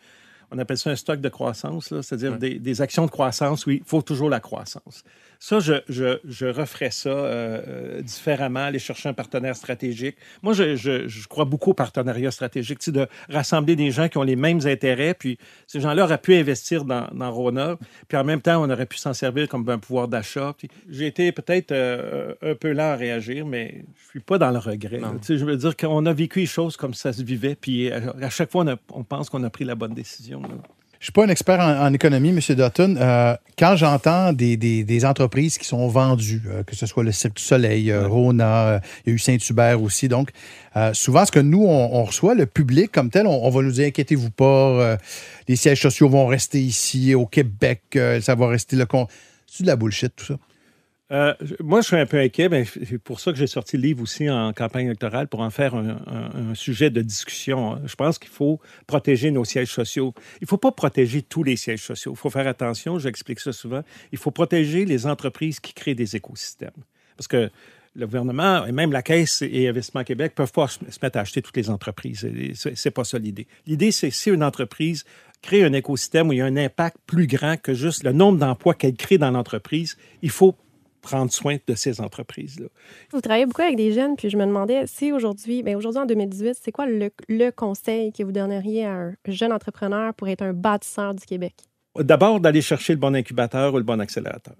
[0.50, 3.88] on appelle ça un stock de croissance, c'est-à-dire des, des actions de croissance, oui, il
[3.88, 5.04] faut toujours la croissance.
[5.40, 10.16] Ça, je, je, je referais ça euh, euh, différemment, aller chercher un partenaire stratégique.
[10.42, 14.60] Moi, je, crois beaucoup au partenariat stratégique, de rassembler des gens qui ont les mêmes
[14.66, 18.68] intérêts, puis ces gens-là auraient pu investir dans, dans Rona, puis en même temps, on
[18.68, 20.54] aurait pu s'en servir comme un pouvoir d'achat.
[20.88, 24.58] J'ai été peut-être euh, un peu lent à réagir, mais je suis pas dans le
[24.58, 25.00] regret.
[25.28, 28.30] je veux dire qu'on a vécu les choses comme ça se vivait, puis à, à
[28.30, 30.42] chaque fois, on, a- on pense qu'on a pris la bonne décision.
[30.42, 30.48] là.
[31.00, 32.40] Je suis pas un expert en, en économie, M.
[32.40, 32.96] Dutton.
[32.98, 37.12] Euh, quand j'entends des, des- des entreprises qui sont vendues, euh, que ce soit le
[37.12, 40.30] Cirque du Soleil, euh, Rona, il y a eu Saint-Hubert aussi, donc
[40.92, 43.72] souvent ce que nous, on, on reçoit, le public comme tel, on, on va nous
[43.72, 44.96] dire, inquiétez-vous pas,
[45.48, 49.06] les sièges sociaux vont rester ici, au Québec, ça va rester le con...
[49.46, 50.34] C'est de la bullshit, tout ça.
[51.10, 53.82] Euh, moi, je suis un peu inquiet, mais c'est pour ça que j'ai sorti le
[53.82, 57.80] livre aussi en campagne électorale pour en faire un, un- sujet de discussion.
[57.86, 60.12] Je pense qu'il faut protéger nos sièges sociaux.
[60.40, 62.12] Il ne faut pas protéger tous les sièges sociaux.
[62.14, 63.82] Il faut faire attention, j'explique ça souvent.
[64.12, 66.70] Il faut protéger les entreprises qui créent des écosystèmes.
[67.16, 67.50] Parce que
[67.94, 71.40] le gouvernement et même la Caisse et Investissement Québec peuvent pas se mettre à acheter
[71.40, 72.28] toutes les entreprises.
[72.74, 73.46] C'est pas ça l'idée.
[73.66, 75.04] L'idée, c'est si une entreprise
[75.40, 78.38] crée un écosystème où il y a un impact plus grand que juste le nombre
[78.38, 80.54] d'emplois qu'elle crée dans l'entreprise, il faut
[81.00, 82.66] prendre soin de ces entreprises-là.
[83.12, 86.06] Vous travaillez beaucoup avec des jeunes, puis je me demandais si aujourd'hui, bien aujourd'hui en
[86.06, 90.42] 2018, c'est quoi le, le conseil que vous donneriez à un jeune entrepreneur pour être
[90.42, 91.54] un bâtisseur du Québec?
[91.98, 94.54] D'abord, d'aller chercher le bon incubateur ou le bon accélérateur.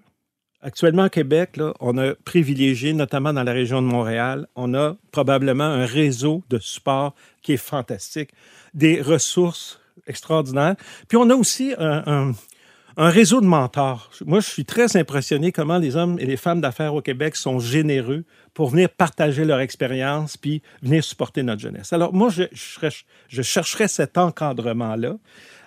[0.61, 4.97] Actuellement, au Québec, là, on a privilégié, notamment dans la région de Montréal, on a
[5.13, 8.31] probablement un réseau de support qui est fantastique,
[8.75, 10.75] des ressources extraordinaires.
[11.07, 12.33] Puis on a aussi un, un-
[13.01, 14.11] un réseau de mentors.
[14.27, 17.61] Moi, je suis très impressionné comment les hommes et les femmes d'affaires au Québec sont
[17.61, 21.93] généreux pour venir partager leur expérience puis venir supporter notre jeunesse.
[21.93, 25.17] Alors, moi, je, chercherais cet encadrement-là.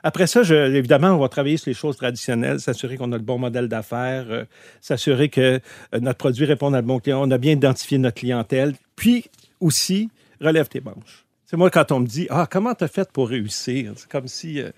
[0.04, 3.38] Après ça, évidemment, on va travailler sur les choses traditionnelles, s'assurer qu'on a le bon
[3.38, 4.44] modèle d'affaires, euh,
[4.82, 5.62] s'assurer que
[5.96, 9.26] euh, notre produit répond à le bon client, on a bien identifié notre clientèle, puis
[9.62, 10.10] aussi,
[10.42, 11.26] relève tes manches.
[11.46, 13.94] C'est moi, quand on me dit, ah, comment t'as fait pour réussir?
[13.96, 14.72] C'est comme si euh,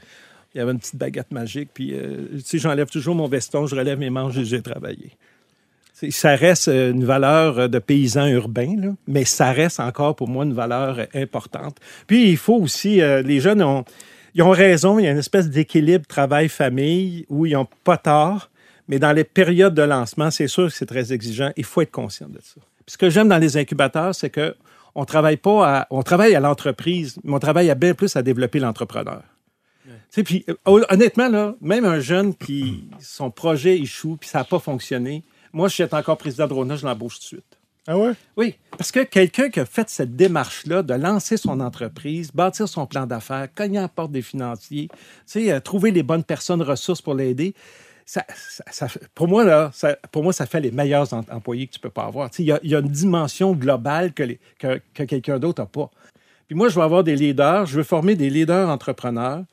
[0.54, 3.76] il y avait une petite baguette magique, puis, euh, tu j'enlève toujours mon veston, je
[3.76, 5.12] relève mes manches et j'ai travaillé.
[6.10, 10.44] Ça reste euh, une valeur euh, de paysan urbain, mais ça reste encore pour moi
[10.44, 11.78] une valeur euh, importante.
[12.08, 13.86] Puis il faut aussi, les jeunes ont,
[14.36, 18.50] ils ont raison, il y a une espèce d'équilibre travail-famille où ils n'ont pas tort,
[18.88, 21.52] mais dans les périodes de lancement, c'est sûr que c'est très exigeant.
[21.56, 22.62] Il faut être conscient de ça.
[22.86, 24.56] Puis ce que j'aime dans les incubateurs, c'est que
[24.96, 28.22] on travaille pas à, on travaille à l'entreprise, mais on travaille à bien plus à
[28.22, 29.24] développer l'entrepreneur.
[30.14, 30.54] Sais, puis euh,
[30.92, 35.68] honnêtement, là, même un jeune qui, son projet échoue, puis ça n'a pas fonctionné, moi,
[35.70, 37.58] je suis encore président de Rona, je l'embauche tout de suite.
[37.88, 38.12] Ah ouais?
[38.38, 42.86] Oui, parce que quelqu'un qui a fait cette démarche-là de lancer son entreprise, bâtir son
[42.86, 46.62] plan d'affaires, cogner à la porte des financiers, tu sais, euh, trouver les bonnes personnes
[46.62, 47.56] ressources pour l'aider,
[48.06, 51.66] ça, ça- ça- pour, moi, là, ça, pour moi, ça fait les meilleurs em- employés
[51.68, 52.30] que tu peux pas avoir.
[52.30, 55.04] Tu sais, Il y, a, il y a une dimension globale que, les- que, que
[55.04, 55.90] quelqu'un d'autre n'a pas.
[56.48, 59.44] Puis moi, je veux avoir des leaders, je veux former des leaders entrepreneurs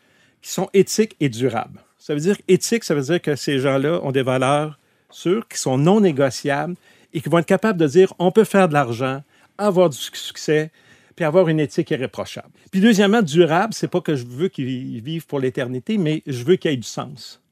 [0.42, 1.80] qui sont éthiques et durables.
[1.98, 4.78] Ça veut dire éthique, ça veut dire que ces gens-là ont des valeurs
[5.10, 6.76] sûres, qui sont non négociables
[7.12, 9.22] et qui vont être capables de dire on peut faire de l'argent,
[9.58, 10.70] avoir du succès,
[11.14, 12.48] puis avoir une éthique irréprochable.
[12.70, 16.56] Puis deuxièmement, durable, c'est pas que je veux qu'ils vivent pour l'éternité, mais je veux
[16.56, 17.42] qu'il y ait du sens.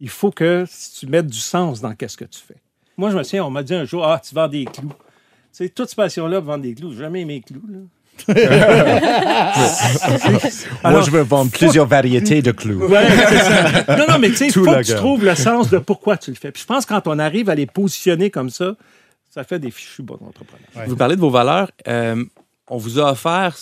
[0.00, 0.64] Il faut que
[0.98, 2.60] tu mettes du sens dans qu'est-ce que tu fais.
[2.96, 4.88] Moi, je me souviens, on m'a dit un jour, ah, tu vends des clous.
[4.88, 4.94] Tu
[5.52, 7.62] sais, toute cette passion-là, vendre des clous, jamais les clous.
[7.68, 7.78] Là.
[10.84, 12.86] Moi, je veux vendre plusieurs variétés de clous.
[12.86, 13.96] Ouais, c'est ça.
[13.96, 15.78] Non, non, mais tu sais, il Tout faut la que tu trouves le sens de
[15.78, 16.50] pourquoi tu le fais.
[16.52, 18.74] Puis je pense que quand on arrive à les positionner comme ça,
[19.30, 20.66] ça fait des fichus bons entrepreneurs.
[20.86, 21.70] Vous parlez de vos valeurs.
[21.88, 22.22] euh,
[22.68, 23.56] on vous a offert,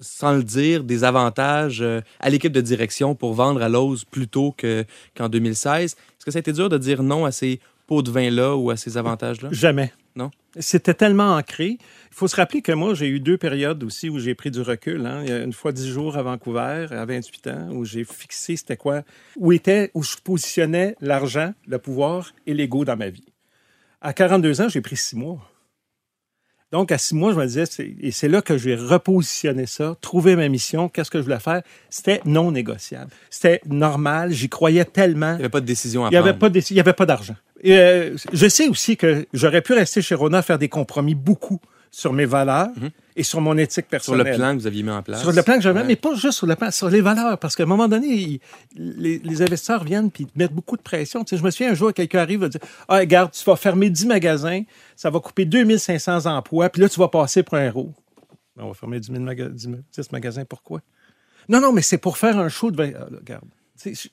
[0.00, 4.26] sans le dire, des avantages euh, à l'équipe de direction pour vendre à Lowe's plus
[4.28, 4.84] tôt que-
[5.16, 5.92] qu'en 2016.
[5.92, 8.70] Est-ce que ça a été dur de dire non à ces pots de vin-là ou
[8.70, 9.50] à ces avantages-là?
[9.52, 9.92] Jamais.
[10.16, 10.30] Non?
[10.58, 11.78] C'était tellement ancré.
[11.78, 14.62] Il faut se rappeler que moi, j'ai eu deux périodes aussi où j'ai pris du
[14.62, 15.04] recul.
[15.06, 15.22] hein.
[15.26, 19.02] Il une fois dix jours à Vancouver, à 28 ans, où j'ai fixé c'était quoi,
[19.36, 23.26] où était, où je positionnais l'argent, le pouvoir et l'ego dans ma vie.
[24.00, 25.50] À 42 ans, j'ai pris six mois.
[26.72, 27.64] Donc, à six mois, je me disais,
[28.00, 31.62] et c'est là que j'ai repositionné ça, trouvé ma mission, qu'est-ce que je voulais faire?
[31.90, 33.10] C'était non négociable.
[33.30, 35.32] C'était normal, j'y croyais tellement.
[35.34, 36.40] Il n'y avait pas de décision à Il n'y avait prendre.
[36.40, 37.36] pas, de- il y avait pas d'argent.
[37.64, 41.60] Euh, je sais aussi que j'aurais pu rester chez Rona faire des compromis beaucoup
[41.92, 42.68] sur mes valeurs
[43.16, 43.98] et sur mon éthique Mhm.
[44.00, 44.36] Sur le personnelle.
[44.50, 45.20] plan que vous aviez mis en place.
[45.22, 45.86] Sur le plan que j'avais, Ouais.
[45.86, 47.38] mais pas juste sur le plan, sur les valeurs.
[47.38, 48.40] Parce qu'à un moment donné, ils-
[48.76, 51.24] les, les investisseurs viennent puis mettent beaucoup de pression.
[51.24, 53.56] Tu sais, je me souviens un jour, quelqu'un arrive et dit Ah, regarde, tu vas
[53.56, 54.62] fermer 10 magasins,
[54.94, 57.92] ça va couper 2500 emplois, puis là, tu vas passer pour un héros.
[58.56, 60.80] Ben, On va fermer 10, 000 maga- 10 000 10 magasins, pourquoi?
[61.48, 62.76] Non, non, mais c'est pour faire un show de.
[62.76, 63.44] vingt- Ah, là, regarde.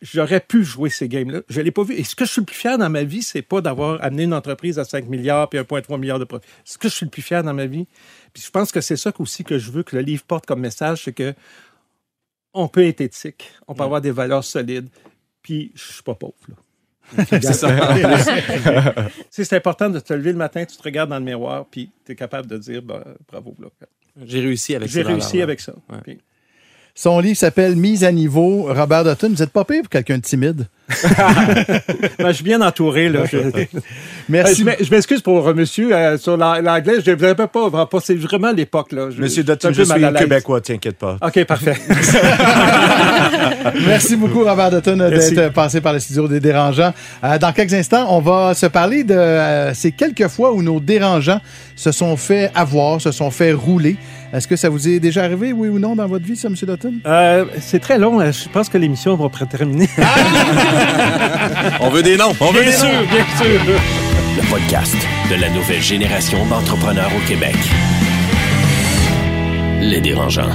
[0.01, 1.41] J'aurais pu jouer ces games-là.
[1.47, 1.93] Je ne l'ai pas vu.
[1.95, 4.23] Et ce que je suis le plus fier dans ma vie, c'est pas d'avoir amené
[4.23, 6.45] une entreprise à 5 milliards puis 1,3 milliard de profit.
[6.65, 7.87] Ce que je suis le plus fier dans ma vie,
[8.33, 10.59] puis je pense que c'est ça aussi que je veux que le livre porte comme
[10.59, 11.33] message, c'est que
[12.53, 14.89] on peut être éthique, on peut avoir des valeurs solides,
[15.41, 16.33] puis je suis pas pauvre.
[16.47, 16.55] là.
[19.29, 19.55] C'est ça.
[19.57, 22.15] Important de te lever le matin, tu te regardes dans le miroir, puis tu es
[22.15, 23.55] capable de dire ben, bravo.
[24.23, 25.73] J'ai réussi avec J'ai ces réussi avec ça.
[25.89, 25.97] Ouais.
[26.03, 26.19] Puis-
[26.95, 28.67] Son livre s'appelle Mise à niveau.
[28.71, 30.67] Robert Dutton, vous êtes pas pire pour quelqu'un de timide.
[32.19, 33.09] Ben, je suis bien entouré.
[33.09, 33.21] Là.
[34.29, 34.63] Merci.
[34.67, 35.93] Euh, je m'excuse pour euh, monsieur.
[35.93, 38.91] euh, sur la- l'anglais, je ne devrais pas, pas, pas- C'est vraiment l'époque.
[38.91, 39.09] là.
[39.09, 41.17] Je- Monsieur je suis un Dutton, peu je suis québécois, t'inquiète pas.
[41.21, 41.75] OK, parfait.
[43.87, 46.93] Merci beaucoup, Robert Dutton, d'être passé par le studio des dérangeants.
[47.23, 50.79] Euh, dans quelques instants, on va se parler de euh, ces quelques fois où nos
[50.79, 51.41] dérangeants
[51.75, 53.97] se sont fait avoir, se sont fait rouler.
[54.33, 56.55] Est-ce que ça vous est déjà arrivé, oui ou non, dans votre vie, ça, M.
[56.55, 56.93] Dutton?
[57.05, 58.19] Euh, c'est très long.
[58.19, 58.31] hein.
[58.31, 59.87] Je pense que l'émission va près terminer.
[61.79, 62.33] On veut des noms.
[62.39, 63.01] On veut bien des sûr, noms.
[63.11, 63.61] bien sûr.
[64.35, 64.95] Le podcast
[65.29, 67.55] de la nouvelle génération d'entrepreneurs au Québec.
[69.81, 70.49] Les dérangeants.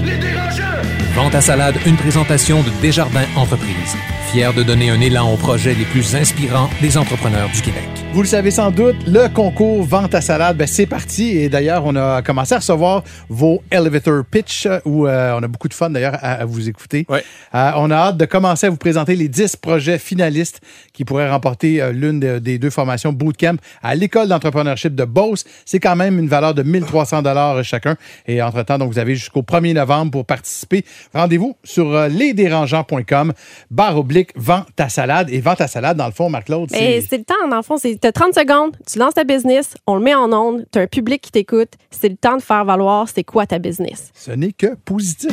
[1.18, 3.96] Vente à salade, une présentation de Desjardins Entreprises.
[4.30, 7.82] Fier de donner un élan aux projets les plus inspirants des entrepreneurs du Québec.
[8.12, 11.36] Vous le savez sans doute, le concours Vente à salade, ben, c'est parti.
[11.38, 15.66] Et d'ailleurs, on a commencé à recevoir vos elevator pitch où euh, on a beaucoup
[15.68, 17.04] de fun d'ailleurs à, à vous écouter.
[17.08, 17.24] Ouais.
[17.54, 20.60] Euh, on a hâte de commencer à vous présenter les 10 projets finalistes
[20.92, 25.44] qui pourraient remporter euh, l'une de- des deux formations bootcamp à l'école d'entrepreneurship de Beauce.
[25.64, 27.96] C'est quand même une valeur de 1300 dollars chacun.
[28.26, 30.84] Et entre-temps, donc, vous avez jusqu'au 1er novembre pour participer.
[31.14, 33.32] Rendez-vous sur euh, lesdérangeants.com,
[33.70, 35.30] barre oblique, vente à salade.
[35.30, 37.08] Et vente à salade, dans le fond, Marc-Claude, Mais c'est...
[37.08, 37.76] c'est le temps, dans le fond.
[37.78, 40.82] Tu as 30 secondes, tu lances ta business, on le met en onde, tu as
[40.82, 41.72] un public qui t'écoute.
[41.90, 44.10] C'est le temps de faire valoir c'est quoi ta business.
[44.14, 45.32] Ce n'est que positif.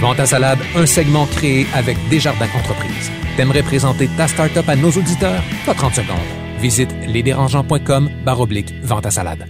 [0.00, 3.10] Vente à salade, un segment créé avec Desjardins Entreprises.
[3.36, 5.42] T'aimerais présenter ta start-up à nos auditeurs?
[5.64, 6.16] Pas 30 secondes.
[6.58, 9.46] Visite lesdérangeants.com barre oblique vente à salade.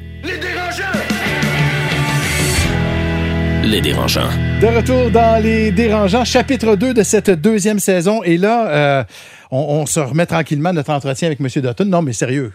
[3.64, 4.28] Les dérangeants.
[4.62, 8.22] De retour dans Les Dérangeants, chapitre 2 de cette deuxième saison.
[8.22, 9.04] Et là, euh,
[9.50, 11.48] on, on se remet tranquillement à notre entretien avec M.
[11.48, 11.84] Dutton.
[11.84, 12.52] Non, mais sérieux,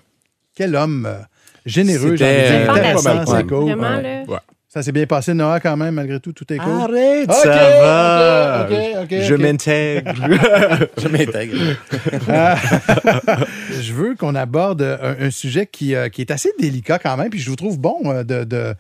[0.55, 1.17] quel homme euh,
[1.65, 3.73] généreux, j'ai euh, cool.
[3.73, 4.37] Ouais.
[4.69, 6.81] Ça s'est bien passé, Noah, quand même, malgré tout, tout est cool.
[6.81, 7.49] Arrête, Ok, ça
[7.81, 8.67] va.
[8.69, 10.13] Je m'intègre.
[10.97, 11.55] Je m'intègre.
[13.81, 17.29] Je veux qu'on aborde un, un sujet qui, euh, qui est assez délicat quand même,
[17.29, 18.75] puis je vous trouve bon euh, de, de,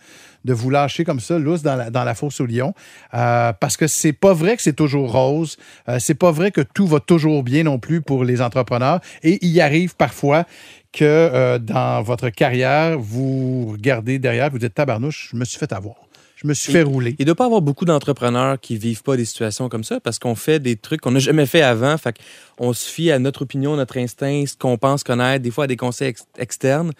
[0.47, 2.73] de vous lâcher comme ça, lousse, dans la, dans la fosse au lion,
[3.13, 5.57] euh, parce que c'est pas vrai que c'est toujours rose,
[5.89, 9.37] euh, c'est pas vrai que tout va toujours bien non plus pour les entrepreneurs, et
[9.45, 10.45] il arrive parfois
[10.93, 15.73] que euh, dans votre carrière, vous regardez derrière, vous dites tabarnouche, je me suis fait
[15.73, 15.95] avoir,
[16.37, 17.15] je me suis fait rouler.
[17.19, 19.99] Il ne doit pas y avoir beaucoup d'entrepreneurs qui vivent pas des situations comme ça
[19.99, 21.97] parce qu'on fait des trucs qu'on n'a jamais fait avant.
[21.97, 22.15] Fait
[22.57, 25.67] on se fie à notre opinion, notre instinct, ce qu'on pense connaître, des fois à
[25.67, 26.93] des conseils ex- externes.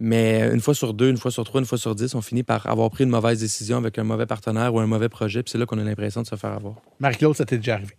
[0.00, 2.44] Mais une fois sur deux, une fois sur trois, une fois sur dix, on finit
[2.44, 5.42] par avoir pris une mauvaise décision avec un mauvais partenaire ou un mauvais projet.
[5.42, 6.74] Puis c'est là qu'on a l'impression de se faire avoir.
[7.00, 7.94] Marie-Claude, ça t'est déjà arrivé?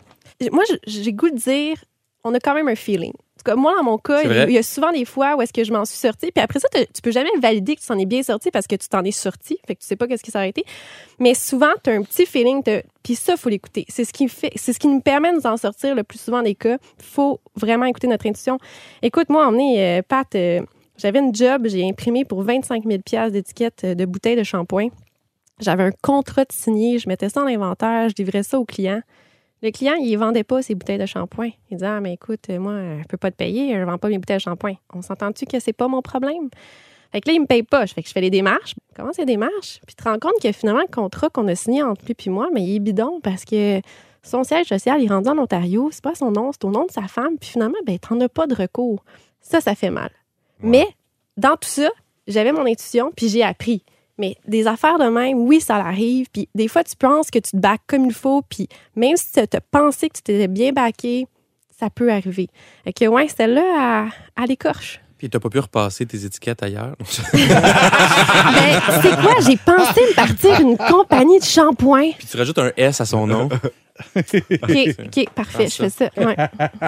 [0.51, 1.75] Moi, j'ai goût de dire,
[2.23, 3.11] on a quand même un feeling.
[3.11, 5.51] En tout cas, moi, dans mon cas, il y a- souvent des fois où est-ce
[5.53, 6.31] que je m'en suis sortie.
[6.33, 8.75] Puis après ça, tu peux jamais valider que tu t'en es bien sorti parce que
[8.75, 9.57] tu t'en es sorti.
[9.67, 10.63] Fait que tu sais pas qu'est-ce qui s'est arrêté.
[11.19, 12.61] Mais souvent, tu as un petit feeling.
[13.03, 13.85] Puis ça, faut l'écouter.
[13.89, 16.19] C'est ce qui fait, c'est ce qui nous permet de nous en sortir le plus
[16.19, 16.77] souvent des cas.
[17.01, 18.57] faut vraiment écouter notre intuition.
[19.01, 20.61] Écoute, moi, emmené, euh, Pat, euh,
[20.99, 21.65] j'avais une job.
[21.65, 24.89] J'ai imprimé pour 25 000 d'étiquettes euh, de bouteilles de shampoing.
[25.59, 26.99] J'avais un contrat de signé.
[26.99, 28.09] Je mettais ça en inventaire.
[28.09, 29.01] Je livrais ça au client.
[29.61, 31.49] Le client, il vendait pas ses bouteilles de shampoing.
[31.69, 34.17] Il disait Ah, mais écoute, moi, je peux pas te payer, je vends pas mes
[34.17, 34.75] bouteilles de shampoing.
[34.93, 36.49] On s'entend-tu que c'est pas mon problème?
[37.11, 37.85] Fait que là, il me paye pas.
[37.87, 38.75] Fait que je fais les démarches.
[38.95, 39.79] Comment c'est démarches?
[39.85, 42.29] Puis tu te rends compte que finalement, le contrat qu'on a signé entre lui et
[42.29, 43.81] moi, mais il est bidon parce que
[44.21, 45.89] son siège social, il est rendu en Ontario.
[45.91, 47.37] C'est pas son nom, c'est au nom de sa femme.
[47.39, 49.03] Puis finalement, ben, t'en as pas de recours.
[49.41, 50.11] Ça, ça fait mal.
[50.61, 50.87] Mais
[51.37, 51.89] dans tout ça,
[52.27, 53.83] j'avais mon intuition, puis j'ai appris.
[54.17, 56.27] Mais des affaires de même, oui, ça l'arrive.
[56.31, 59.31] Puis des fois, tu penses que tu te baques comme il faut, puis même si
[59.31, 61.27] tu as pensé que tu t'étais bien baqué,
[61.69, 62.49] ça peut arriver.
[62.83, 64.99] Fait que, ouais, celle-là, à l'écorche.
[65.19, 66.95] Puis t'as pas pu repasser tes étiquettes ailleurs.
[67.33, 69.35] Ben, c'est quoi?
[69.45, 72.11] J'ai pensé me partir une compagnie de shampoing.
[72.17, 73.49] Puis tu rajoutes un S à son nom.
[74.15, 74.43] OK,
[75.05, 76.09] OK, parfait, je fais ça.
[76.17, 76.35] Ouais.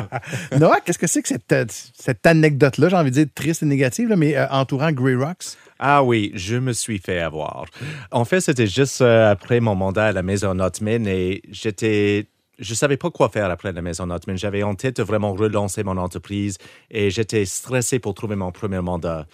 [0.60, 3.66] Noah, qu'est-ce que c'est que cette, euh, cette anecdote-là, j'ai envie de dire triste et
[3.66, 5.58] négative, là, mais euh, entourant Grey Rocks?
[5.78, 7.66] Ah oui, je me suis fait avoir.
[8.12, 12.28] En fait, c'était juste euh, après mon mandat à la Maison Notman et j'étais.
[12.62, 14.38] Je savais pas quoi faire après la Maison Notman.
[14.38, 16.58] J'avais en tête de vraiment relancer mon entreprise
[16.92, 19.26] et j'étais stressé pour trouver mon premier mandat.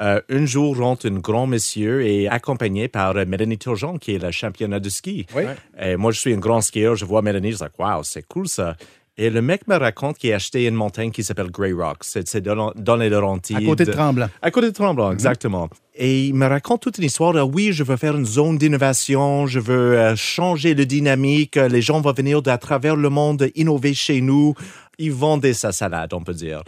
[0.00, 4.18] Euh, un jour rentre un grand monsieur et accompagné par euh, Mélanie Turgeon, qui est
[4.18, 5.26] la championne de ski.
[5.34, 5.44] Oui.
[5.80, 6.96] Et moi, je suis un grand skieur.
[6.96, 8.76] Je vois Mélanie, je dis, wow, c'est cool ça.
[9.18, 11.98] Et le mec me raconte qu'il a acheté une montagne qui s'appelle Grey Rock.
[12.00, 13.58] C'est dans, dans les Laurentides.
[13.58, 14.28] À côté de Tremblant.
[14.40, 15.68] À côté de Tremblant, exactement.
[15.94, 19.46] Et il me raconte toute une histoire de oui, je veux faire une zone d'innovation,
[19.46, 23.50] je veux euh, changer le dynamique, euh, les gens vont venir d'à travers le monde
[23.54, 24.54] innover chez nous.
[24.98, 26.62] Ils vendaient sa salade, on peut dire.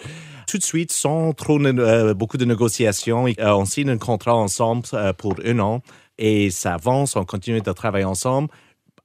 [0.46, 4.82] Tout de suite, sans trop euh, beaucoup de négociations, euh, on signe un contrat ensemble
[5.16, 5.80] pour un an
[6.18, 8.48] et ça avance, on continue de travailler ensemble.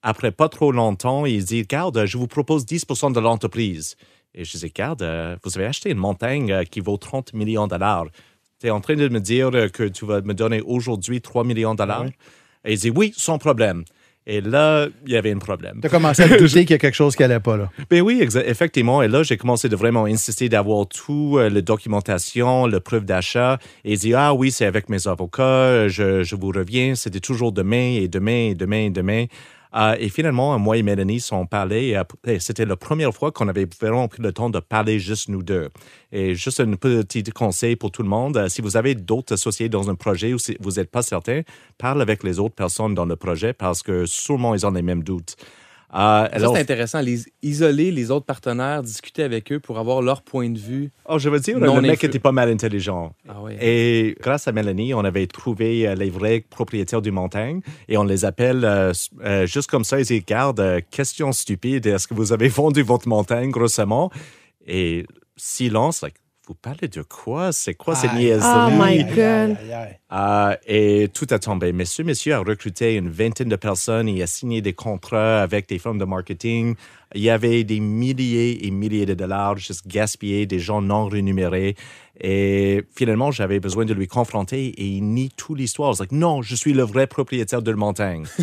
[0.01, 3.97] Après pas trop longtemps, il dit, regarde, je vous propose 10% de l'entreprise.
[4.33, 7.65] Et je dis, regarde, euh, vous avez acheté une montagne euh, qui vaut 30 millions
[7.65, 8.05] de dollars.
[8.61, 11.43] Tu es en train de me dire euh, que tu vas me donner aujourd'hui 3
[11.43, 12.05] millions de dollars?
[12.65, 13.83] Et il dit, oui, sans problème.
[14.27, 15.79] Et là, il y avait un problème.
[15.81, 17.71] Tu as commencé à te douter qu'il y a quelque chose qui allait pas, là.
[17.89, 19.01] Ben oui, effectivement.
[19.01, 23.57] Et là, j'ai commencé de vraiment insister d'avoir tout, euh, la documentation, le preuve d'achat.
[23.83, 26.93] Et il dit, ah oui, c'est avec mes avocats, je, je vous reviens.
[26.93, 29.25] C'était toujours demain et demain et demain et demain.
[29.75, 31.87] Euh, et finalement, moi et Mélanie sont parlé.
[31.87, 35.29] Et après, C'était la première fois qu'on avait vraiment pris le temps de parler juste
[35.29, 35.69] nous deux.
[36.11, 38.37] Et juste un petit conseil pour tout le monde.
[38.37, 41.41] euh, Si vous avez d'autres associés dans un projet ou si vous n'êtes pas certain,
[41.77, 45.03] parle avec les autres personnes dans le projet parce que sûrement ils ont les mêmes
[45.03, 45.35] doutes.
[45.91, 47.01] Euh, alors, c'est intéressant.
[47.01, 50.91] Les, isoler les autres partenaires, discuter avec eux pour avoir leur point de vue.
[51.05, 53.13] oh, je veux dire, Non le mec influ- était pas mal intelligent.
[53.27, 53.37] Ah.
[53.59, 58.03] Et grâce à Mélanie, on avait trouvé euh, les vrais propriétaires du montagne et on
[58.03, 59.99] les appelle euh, euh, juste comme ça.
[59.99, 64.11] Ils disent, regarde, euh, question stupide, est-ce que vous avez vendu votre montagne grossièrement?
[64.67, 66.15] Et silence, like,
[66.49, 67.51] vous parlez de quoi?
[67.51, 68.25] C'est quoi cette Aïe.
[68.25, 68.43] niaiserie?
[68.43, 69.55] Oh my God.
[70.11, 71.71] Euh, et tout a tombé.
[71.71, 74.09] Monsieur, monsieur a recruté une vingtaine de personnes.
[74.09, 76.73] Il a signé des contrats avec des firmes de marketing.
[77.13, 81.75] Il y avait des milliers et milliers de dollars juste gaspillés, des gens non rémunérés.
[82.19, 85.95] Et finalement, j'avais besoin de lui confronter et il nie toute l'histoire.
[85.95, 88.25] C'est like, non, je suis le vrai propriétaire de la montagne.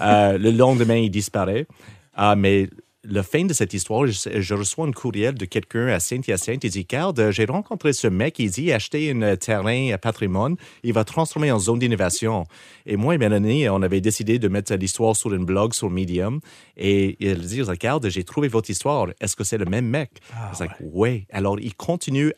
[0.00, 1.66] Euh, le lendemain, il disparaît.
[2.14, 2.68] Ah, mais
[3.04, 6.62] le fin de cette histoire, je, je reçois un courriel de quelqu'un à Saint-Hyacinthe.
[6.64, 8.38] Il dit, Garde, euh, j'ai rencontré ce mec.
[8.38, 10.56] Il dit, acheter un terrain à patrimoine.
[10.84, 12.44] Il va transformer en zone d'innovation.
[12.86, 16.40] Et moi et Mélanie, on avait décidé de mettre l'histoire sur un blog sur Medium.
[16.76, 19.08] Et il dit, Regarde, j'ai trouvé votre histoire.
[19.20, 20.10] Est-ce que c'est le même mec?
[20.34, 21.26] Ah, C'est like, ouais.
[21.32, 22.32] Alors, il continue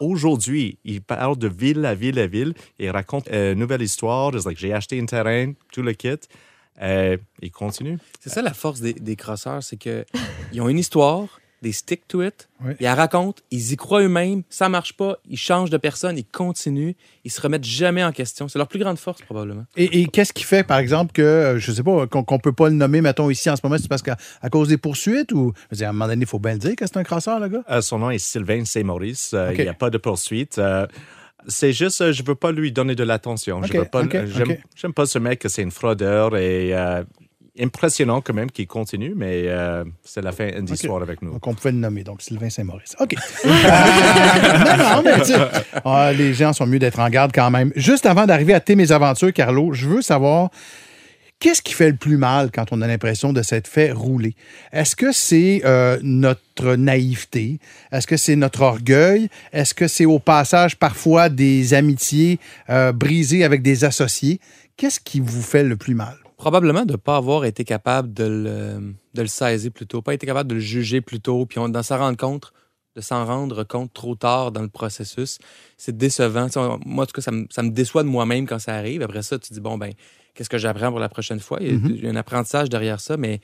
[0.00, 2.54] Aujourd'hui, il parle de ville à ville à ville.
[2.80, 4.32] Il raconte une nouvelle histoire.
[4.32, 6.16] Like, j'ai acheté un terrain, tout le kit.
[6.82, 7.98] Euh, il continue.
[8.20, 10.04] C'est ça la force des, des crosseurs, c'est que
[10.52, 12.74] ils ont une histoire, des stick to it, Oui.
[12.78, 16.24] ils la racontent, ils y croient eux-mêmes, ça marche pas, ils changent de personne, ils
[16.24, 16.92] continuent,
[17.24, 18.46] ils se remettent jamais en question.
[18.46, 19.64] C'est leur plus grande force probablement.
[19.76, 22.52] Et, et qu'est-ce qui fait, par exemple, que, euh, je sais pas, qu'on qu'on peut
[22.52, 25.32] pas le nommer, mettons, ici en ce moment, c'est parce qu'à à cause des poursuites
[25.32, 25.52] ou.
[25.70, 27.02] Je veux dire, à un moment donné, il faut bien le dire que c'est un
[27.02, 27.64] crasseur, le gars?
[27.70, 29.32] Euh, son nom est Sylvain Saint-Maurice.
[29.34, 29.52] Euh.
[29.52, 30.58] Il n'y a pas de poursuite.
[30.58, 30.86] Euh,
[31.48, 33.62] c'est juste, euh, je veux pas lui donner de l'attention.
[33.62, 34.02] Je veux pas.
[34.02, 34.16] OK,
[34.76, 37.02] j'aime, pas ce mec que c'est un fraudeur et euh,
[37.60, 41.32] impressionnant quand même qu'il continue, mais euh, c'est la fin d'histoire avec nous.
[41.32, 42.04] Donc, on pouvait le nommer.
[42.04, 42.96] Donc, Sylvain Saint-Maurice.
[43.00, 43.14] OK.
[43.48, 45.32] Euh, non, non, mais tu
[45.84, 47.72] ah, les gens sont mieux d'être en garde quand même.
[47.76, 50.50] Juste avant d'arriver à tes mésaventures, Carlo, je veux savoir.
[51.40, 54.34] Qu'est-ce qui fait le plus mal quand on a l'impression de s'être fait rouler?
[54.72, 57.60] Est-ce que c'est euh, notre naïveté?
[57.92, 59.28] Est-ce que c'est notre orgueil?
[59.52, 64.40] Est-ce que c'est au passage parfois des amitiés euh, brisées avec des associés?
[64.76, 66.16] Qu'est-ce qui vous fait le plus mal?
[66.38, 70.50] Probablement de ne pas avoir été capable de le, saisir plus tôt, pas été capable
[70.50, 72.52] de le juger plus tôt, puis on, d'en s'en rendre compte,
[72.98, 75.38] de s'en rendre compte trop tard dans le processus.
[75.76, 76.46] C'est décevant.
[76.46, 78.58] Tu sais, on- moi, en tout cas, ça me, ça me déçoit de moi-même quand
[78.58, 79.02] ça arrive.
[79.02, 79.92] Après ça, tu dis, bon, ben,
[80.34, 81.58] qu'est-ce que j'apprends pour la prochaine fois?
[81.60, 83.40] Il y a, il y a un apprentissage derrière ça, mais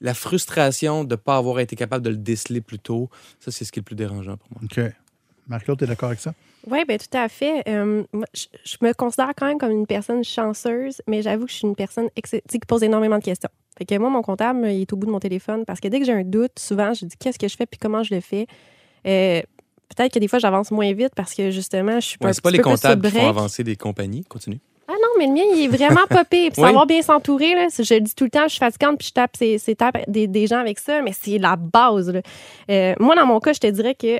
[0.00, 3.64] la frustration de ne pas avoir été capable de le déceler plus tôt, ça, c'est
[3.66, 4.60] ce qui est le plus dérangeant pour moi.
[4.64, 4.92] OK.
[5.46, 6.32] Marc-Claude, t'es d'accord avec ça?
[6.66, 7.62] Oui, bien, tout à fait.
[7.68, 11.50] Euh, moi, je, je me considère quand même comme une personne chanceuse, mais j'avoue que
[11.52, 13.50] je suis une personne tu qui pose énormément de questions.
[13.76, 15.98] Fait que moi, mon comptable, il est au bout de mon téléphone parce que dès
[15.98, 18.20] que j'ai un doute, souvent, je dis qu'est-ce que je fais puis comment je le
[18.20, 18.46] fais?
[19.06, 19.42] Euh,
[19.96, 22.32] Peut-être que des fois, j'avance moins vite parce que justement, je suis pas Ouais, un
[22.32, 24.24] c'est pas les comptables qui font avancer des compagnies.
[24.24, 24.58] Continue.
[24.88, 26.50] Ah non, mais le mien, il est vraiment popé.
[26.50, 26.66] Puis Oui.
[26.66, 29.12] savoir bien s'entourer, là, je le dis tout le temps, je suis fatigante, puis je
[29.12, 32.10] tape ces, ces tapes des, des gens avec ça, mais c'est la base.
[32.10, 32.22] là.
[32.70, 34.18] Euh, moi, dans mon cas, je te dirais que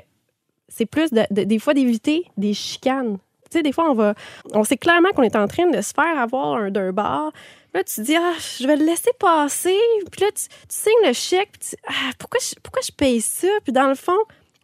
[0.69, 3.17] c'est plus de- de- des fois d'éviter des chicanes.
[3.51, 4.13] Tu sais, des fois, on va.
[4.53, 7.33] On sait clairement qu'on est en train de se faire avoir un- d'un bar.
[7.73, 9.75] Là, tu te dis, ah, je vais le laisser passer.
[10.09, 11.49] Puis là, tu, tu signes le chèque.
[11.59, 13.47] Puis tu, ah, pourquoi, je, pourquoi je paye ça?
[13.63, 14.17] Puis dans le fond,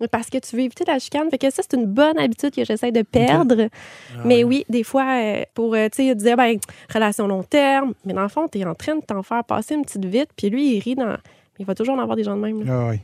[0.08, 1.30] parce que tu veux éviter la chicane.
[1.30, 3.68] Fait que ça, c'est une bonne habitude que j'essaie de perdre.
[4.26, 6.58] Mais oui, des fois, euh, pour, euh, tu sais, dire, ben,
[6.94, 7.94] relation long terme.
[8.06, 10.30] Mais dans le fond, tu es en train de t'en faire passer une petite vite.
[10.36, 11.18] Puis lui, il rit dans.
[11.60, 12.64] Il va toujours en avoir des gens de même.
[12.64, 12.74] là.
[12.74, 13.00] Ah oui.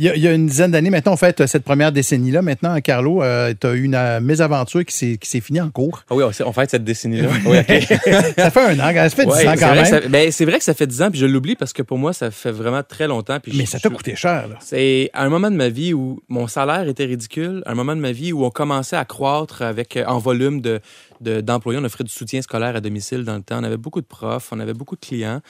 [0.00, 2.40] Il y, a, il y a une dizaine d'années, maintenant, on fait cette première décennie-là.
[2.40, 3.20] Maintenant, Carlo,
[3.60, 6.04] tu as eu une euh, mésaventure qui s'est qui s'est finie en cours.
[6.08, 7.28] Ah oui, on, fait cette décennie-là.
[7.44, 7.56] Oui,
[8.36, 9.84] ça fait un an, ça fait 10 Ouais, ans c'est quand même.
[9.84, 11.98] ça- ben, c'est vrai que ça fait 10 ans, puis je l'oublie parce que pour
[11.98, 13.40] moi, ça fait vraiment très longtemps.
[13.40, 14.54] Puis Mais je- ça t'a coûté cher, là.
[14.60, 18.12] C'est un moment de ma vie où mon salaire était ridicule, un moment de ma
[18.12, 20.80] vie où on commençait à croître avec euh, en volume de
[21.20, 21.80] de- d'employés.
[21.80, 23.58] on offrait du soutien scolaire à domicile dans le temps.
[23.60, 25.40] On avait beaucoup de profs, on avait beaucoup de clients.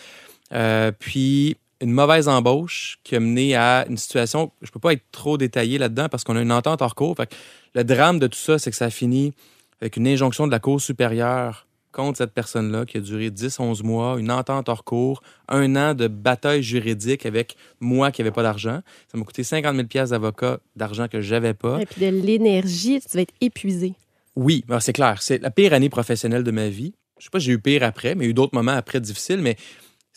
[0.54, 5.04] Euh, puis une mauvaise embauche qui a mené à une situation, je peux pas être
[5.12, 7.16] trop détaillé là-dedans parce qu'on a une entente hors cours.
[7.16, 7.34] Fait que
[7.74, 9.32] le drame de tout ça, c'est que ça a fini
[9.80, 14.16] avec une injonction de la Cour supérieure contre cette personne-là qui a duré 10-11 mois,
[14.18, 18.82] une entente hors cours, un an de bataille juridique avec moi qui n'avais pas d'argent.
[19.10, 21.80] Ça m'a coûté 50 000 pièces d'avocat d'argent que j'avais pas.
[21.80, 23.94] Et puis de l'énergie, tu vas être épuisé.
[24.36, 25.22] Oui, c'est clair.
[25.22, 26.92] C'est la pire année professionnelle de ma vie.
[27.18, 29.00] Je sais pas, j'ai eu pire après, mais il y a eu d'autres moments après
[29.00, 29.56] difficiles, mais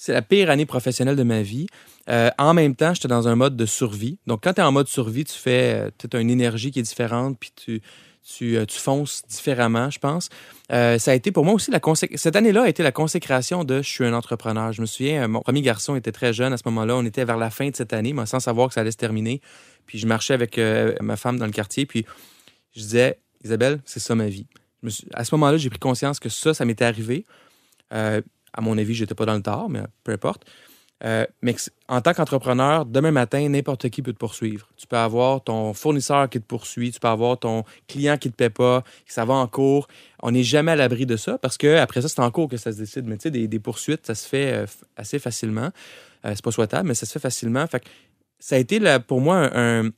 [0.01, 1.67] c'est la pire année professionnelle de ma vie.
[2.09, 4.17] Euh, en même temps, j'étais dans un mode de survie.
[4.25, 7.37] Donc, quand tu es en mode survie, tu fais as une énergie qui est différente,
[7.39, 7.83] puis tu,
[8.23, 10.29] tu, euh, fonces différemment, je pense.
[10.71, 11.79] Euh, ça a été pour moi aussi la
[12.15, 14.73] Cette année-là a été la consécration de je suis un entrepreneur.
[14.73, 16.95] Je me souviens, euh, mon premier garçon était très jeune à ce moment-là.
[16.95, 18.97] On était vers la fin de cette année, mais sans savoir que ça allait se
[18.97, 19.39] terminer.
[19.85, 22.07] Puis je marchais avec euh, ma femme dans le quartier, puis
[22.75, 24.47] je disais, Isabelle, c'est ça ma vie.
[25.13, 27.23] À ce moment-là, j'ai pris conscience que ça, ça m'était arrivé.
[27.93, 28.21] Euh,
[28.53, 30.45] à mon avis, j'étais pas dans le tort, mais peu importe.
[31.03, 31.55] Euh, mais
[31.87, 34.67] en tant qu'entrepreneur, demain matin, n'importe qui peut te poursuivre.
[34.77, 38.35] Tu peux avoir ton fournisseur qui te poursuit, tu peux avoir ton client qui te
[38.35, 39.87] paie pas, que ça va en cours.
[40.21, 42.57] On n'est jamais à l'abri de ça parce que après ça, c'est en cours que
[42.57, 43.07] ça se décide.
[43.07, 45.71] Mais tu sais, des, poursuites, ça se fait euh, assez facilement.
[46.23, 47.65] Euh, c'est pas souhaitable, mais ça se fait facilement.
[48.39, 49.89] Ça a été là, pour moi un, un-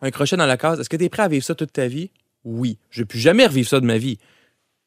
[0.00, 0.80] un crochet dans la case.
[0.80, 2.10] Est-ce que tu es prêt à vivre ça toute ta vie?
[2.44, 2.78] Oui.
[2.88, 4.18] Je ne vais plus jamais revivre ça de ma vie.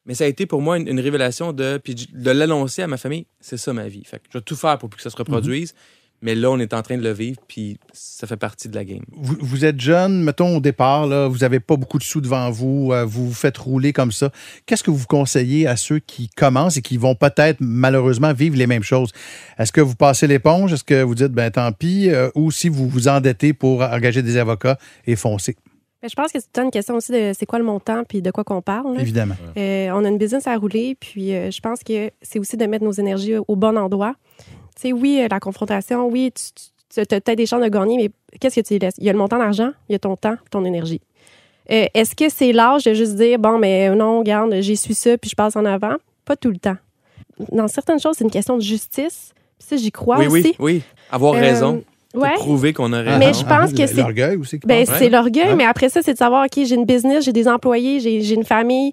[0.06, 2.98] Mais ça a été pour moi une, une révélation de, puis de l'annoncer à ma
[2.98, 3.28] famille.
[3.40, 4.04] C'est ça ma vie.
[4.06, 5.74] Fait que je vais tout faire pour que ça se reproduise.
[6.24, 8.86] Mais là, on est en train de le vivre, puis ça fait partie de la
[8.86, 9.02] game.
[9.12, 12.52] Vous, vous êtes jeune, mettons au départ, là, vous n'avez pas beaucoup de sous devant
[12.52, 14.32] vous, euh, vous vous faites rouler comme ça.
[14.68, 18.68] Qu'est-ce que vous conseillez à ceux qui commencent et qui vont peut-être malheureusement vivre les
[18.68, 19.12] mêmes choses?
[19.58, 20.74] Est-ce que vous passez l'éponge?
[20.74, 22.12] Est-ce que vous dites, ben tant pis?
[22.12, 24.78] euh, ou si vous vous endettez pour engager des avocats
[25.08, 25.56] et foncer?
[26.04, 28.44] Je pense que c'est une question aussi de c'est quoi le montant puis de quoi
[28.44, 28.96] qu'on parle.
[28.96, 29.02] là.
[29.02, 29.36] Évidemment.
[29.58, 32.66] Euh, on a une business à rouler, puis euh, je pense que c'est aussi de
[32.66, 34.16] mettre nos énergies au bon endroit.
[34.76, 36.32] Tu sais, oui, euh, la confrontation, oui,
[36.90, 38.96] tu, as peut-être des chances de gagner, mais qu'est-ce que tu y laisses?
[38.98, 41.02] Il y a le montant d'argent, il y a ton temps, ton énergie.
[41.70, 45.18] Euh, Est-ce que c'est l'âge de juste dire, bon, mais non, regarde, j'ai su ça,
[45.18, 45.96] puis je passe en avant?
[46.26, 46.78] Pas tout le temps.
[47.52, 49.34] Dans certaines choses, c'est une question de justice.
[49.60, 50.42] Ça, j'y crois oui, aussi.
[50.48, 50.82] oui, oui.
[51.12, 51.84] Avoir Euh, raison.
[52.14, 52.34] Ouais.
[52.36, 53.18] Prouver qu'on a raison.
[53.20, 54.60] Mais je pense que l- c'est- L'orgueil aussi.
[54.66, 55.56] Ben, c'est l'orgueil, Ouais.
[55.56, 58.36] mais après ça, c'est de savoir, OK, j'ai une business, j'ai des employés, j'ai j'ai
[58.36, 58.92] une famille.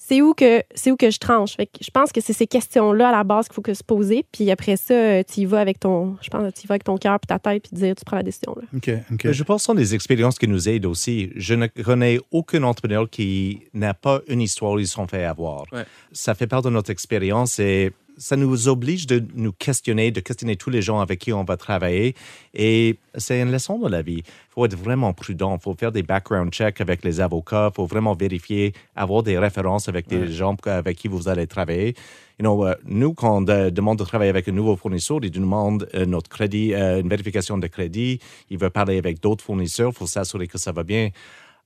[0.00, 1.56] C'est où que c'est où que je tranche.
[1.56, 3.82] Fait que je pense que c'est ces questions-là à la base qu'il faut que se
[3.84, 4.24] poser.
[4.32, 6.84] Puis après ça, euh, tu y vas avec ton, je pense, tu y vas avec
[6.84, 8.54] ton cœur puis ta tête puis dire, tu prends la décision.
[8.56, 8.62] Là.
[8.76, 9.24] OK, OK.
[9.24, 11.30] Mais Je pense que ce sont des expériences qui nous aident aussi.
[11.36, 15.24] Je ne connais aucun entrepreneur qui n'a pas une histoire où ils se sont fait
[15.24, 15.64] avoir.
[15.72, 15.84] Ouais.
[16.12, 20.56] Ça fait part de notre expérience et ça nous oblige de nous questionner, de questionner
[20.56, 22.14] tous les gens avec qui on va travailler.
[22.52, 24.18] Et c'est une leçon de la vie.
[24.26, 25.56] Il faut être vraiment prudent.
[25.56, 27.70] Il faut faire des background checks avec les avocats.
[27.72, 31.94] Il faut vraiment vérifier, avoir des références avec des gens avec qui vous allez travailler.
[32.40, 35.30] You know, euh, nous, quand on de- demande de travailler avec un nouveau fournisseur, il
[35.30, 38.20] demande euh, notre crédit, euh, une vérification de crédit.
[38.50, 39.90] Il veut parler avec d'autres fournisseurs.
[39.92, 41.10] Il faut s'assurer que ça va bien.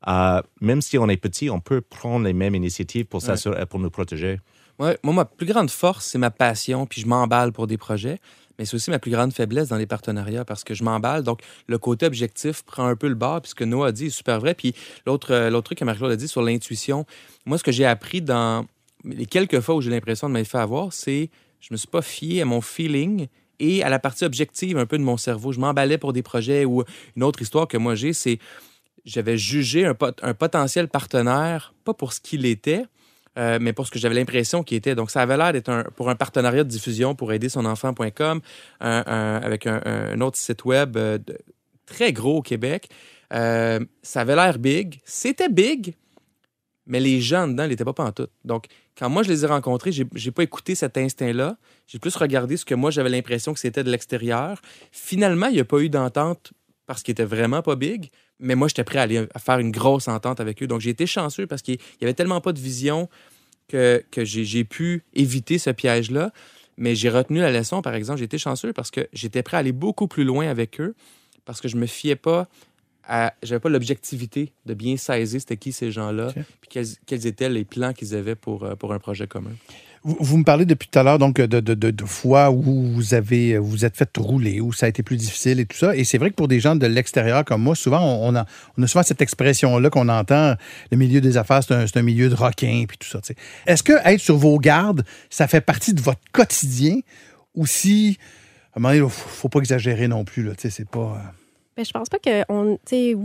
[0.09, 3.78] Euh, même si on est petit, on peut prendre les mêmes initiatives pour, s'assurer- pour
[3.80, 4.38] nous protéger.
[4.78, 8.18] Moi, ma plus grande force, c'est ma passion, puis je m'emballe pour des projets.
[8.58, 11.22] Mais c'est aussi ma plus grande faiblesse dans les partenariats parce que je m'emballe.
[11.22, 13.40] Donc, le côté objectif prend un peu le bord.
[13.40, 14.54] Puis ce que Noah a dit est super vrai.
[14.54, 14.74] Puis
[15.06, 17.06] l'autre euh, l'autre truc que Marie-Claude a dit sur l'intuition,
[17.46, 18.66] moi, ce que j'ai appris dans
[19.04, 22.02] les quelques fois où j'ai l'impression de m'être fait avoir, c'est je me suis pas
[22.02, 25.52] fié à mon feeling et à la partie objective un peu de mon cerveau.
[25.52, 26.84] Je m'emballais pour des projets ou
[27.16, 28.38] une autre histoire que moi j'ai, c'est
[29.04, 32.84] j'avais jugé un, pot- un potentiel partenaire, pas pour ce qu'il était,
[33.38, 34.94] euh, mais pour ce que j'avais l'impression qu'il était.
[34.94, 38.40] Donc, ça avait l'air d'être un- pour un partenariat de diffusion pour aider son enfant.com,
[38.80, 41.18] avec un, autre site web euh,
[41.86, 42.88] très gros au Québec.
[43.32, 45.00] Euh, ça avait l'air big.
[45.04, 45.94] C'était big,
[46.86, 48.30] mais les gens dedans n'étaient pas pantoute.
[48.44, 48.66] Donc,
[48.98, 51.56] quand moi, je les ai rencontrés, j'ai j'ai pas écouté cet instinct-là.
[51.86, 54.60] J'ai plus regardé ce que moi, j'avais l'impression que c'était de l'extérieur.
[54.90, 56.52] Finalement, il n'y a pas eu d'entente
[56.86, 58.10] parce qu'il était vraiment pas big,
[58.43, 60.66] mais moi, j'étais prêt à aller à faire une grosse entente avec eux.
[60.66, 63.09] Donc, j'ai été chanceux parce qu'il y avait tellement pas de vision
[63.68, 66.32] que, que j'ai pu éviter ce piège-là.
[66.76, 69.61] Mais j'ai retenu la leçon, par exemple, j'ai été chanceux parce que j'étais prêt à
[69.61, 70.95] aller beaucoup plus loin avec eux
[71.45, 72.49] parce que je me fiais pas
[73.05, 73.34] à.
[73.43, 77.64] J'avais pas l'objectivité de bien saisir c'était qui ces gens-là, puis quels, quels étaient les
[77.64, 79.53] plans qu'ils avaient pour, euh, pour un projet commun.
[80.05, 83.14] Vous, me parlez depuis tout à l'heure donc de, de, de, de fois où vous
[83.14, 85.94] avez vous êtes fait rouler, où ça a été plus difficile et tout ça.
[85.94, 88.44] Et c'est vrai que pour des gens de l'extérieur comme moi, souvent on, a,
[88.76, 90.57] on a souvent cette expression-là qu'on entend.
[90.90, 93.20] Le milieu des affaires, c'est un, un milieu de requins puis tout ça.
[93.66, 96.98] Est-ce que être sur vos gardes, ça fait partie de votre quotidien
[97.55, 98.18] ou si
[98.74, 100.53] à un moment donné, faut, faut pas exagérer non plus là.
[100.57, 101.34] C'est pas.
[101.74, 102.76] Ben, je pense pas que on,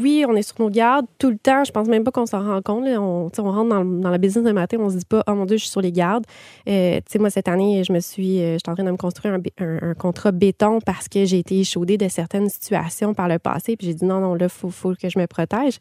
[0.01, 1.65] oui, on est sur nos gardes tout le temps.
[1.65, 2.85] Je pense même pas qu'on s'en rend compte.
[2.85, 3.01] là.
[3.01, 5.45] On, rentre dans, le- dans la business un matin, on se dit pas, oh mon
[5.45, 6.23] Dieu, je suis sur les gardes.
[6.69, 9.41] Euh, moi, cette année, je me suis, euh, j'étais en train de me construire un,
[9.65, 13.75] un- un contrat béton parce que j'ai été échaudée de certaines situations par le passé.
[13.75, 15.77] Puis j'ai dit non, non, là, faut, faut que je me protège.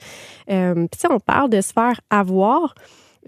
[0.51, 2.75] Euh, puis on parle de se faire avoir.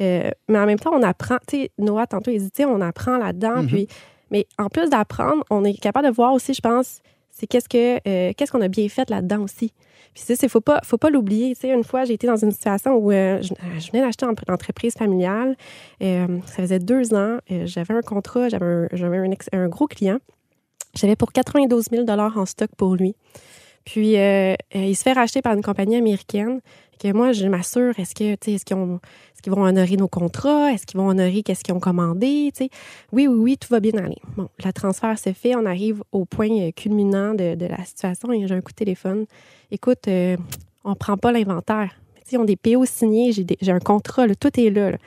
[0.00, 3.18] euh, mais en même temps, on apprend, tu sais, Noah, tantôt, il dit, on apprend
[3.18, 3.62] là-dedans.
[3.62, 3.66] Mhm.
[3.68, 3.88] Puis,
[4.32, 7.00] mais en plus d'apprendre, on est capable de voir aussi, je pense,
[7.38, 9.72] c'est qu'est-ce que euh, qu'est-ce qu'on a bien fait là-dedans aussi?
[10.14, 11.54] Puis ça, c'est faut pas faut pas l'oublier.
[11.54, 14.34] Tu sais, une fois, j'ai été dans une situation où euh, je, venais d'acheter une
[14.52, 15.56] entreprise familiale.
[16.02, 17.38] Euh, ça faisait deux ans.
[17.48, 20.18] J'avais un contrat, j'avais un, un gros client.
[20.94, 23.14] J'avais pour 92 000 en stock pour lui.
[23.84, 26.60] Puis euh, euh, il se fait racheter par une compagnie américaine.
[26.98, 30.72] Que moi, je m'assure, est-ce que qu'ils vont honorer nos contrats?
[30.72, 32.52] Est-ce qu'ils vont honorer qu'est-ce qu'ils ont commandé?
[32.60, 32.68] Oui,
[33.12, 34.18] oui, oui, tout va bien aller.
[34.36, 35.54] Bon, le transfert se fait.
[35.54, 38.76] On arrive au point euh, culminant de, de la situation et j'ai un coup de
[38.76, 39.26] téléphone.
[39.70, 40.36] Écoute, euh,
[40.84, 41.94] on prend pas l'inventaire.
[42.30, 44.90] Ils ont des PO signés, j'ai, un contrat, là, tout est là.
[44.90, 44.98] là.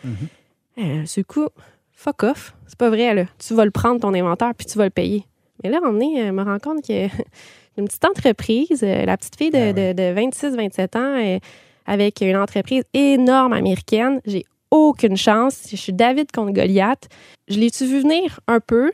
[0.80, 1.47] Euh, ce coup,
[1.91, 2.55] fuck off.
[2.65, 3.26] C'est pas vrai, là.
[3.38, 5.26] Tu vas le prendre, ton inventaire, puis tu vas le payer.
[5.63, 7.07] Mais là, on est, me rend compte que
[7.78, 11.39] une petite entreprise, euh, la petite fille de, Ben de, 26-27 ans, euh,
[11.86, 15.67] avec une entreprise énorme américaine, j'ai aucune chance.
[15.69, 17.07] Je suis David contre Goliath.
[17.47, 18.39] Je l'ai-tu vu venir?
[18.47, 18.91] Un peu?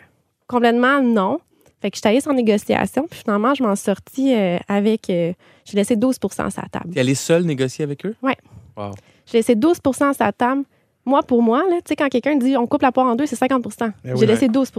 [0.48, 1.40] Complètement non.
[1.82, 5.10] Fait que je suis allée sans négociation, puis finalement, je m'en suis sortie euh, avec.
[5.10, 5.34] euh,
[5.66, 6.94] j'ai laissé 12% à sa table.
[6.94, 8.16] T'es allé seul négocier avec eux?
[8.24, 8.36] Ouais.
[8.78, 8.92] Wow.
[9.26, 10.64] J'ai laissé 12% à sa table.
[11.06, 13.40] Moi, pour moi, tu sais, quand quelqu'un dit on coupe la poire en deux, c'est
[13.40, 14.26] 50% Ben J'ai oui.
[14.26, 14.72] laissé 12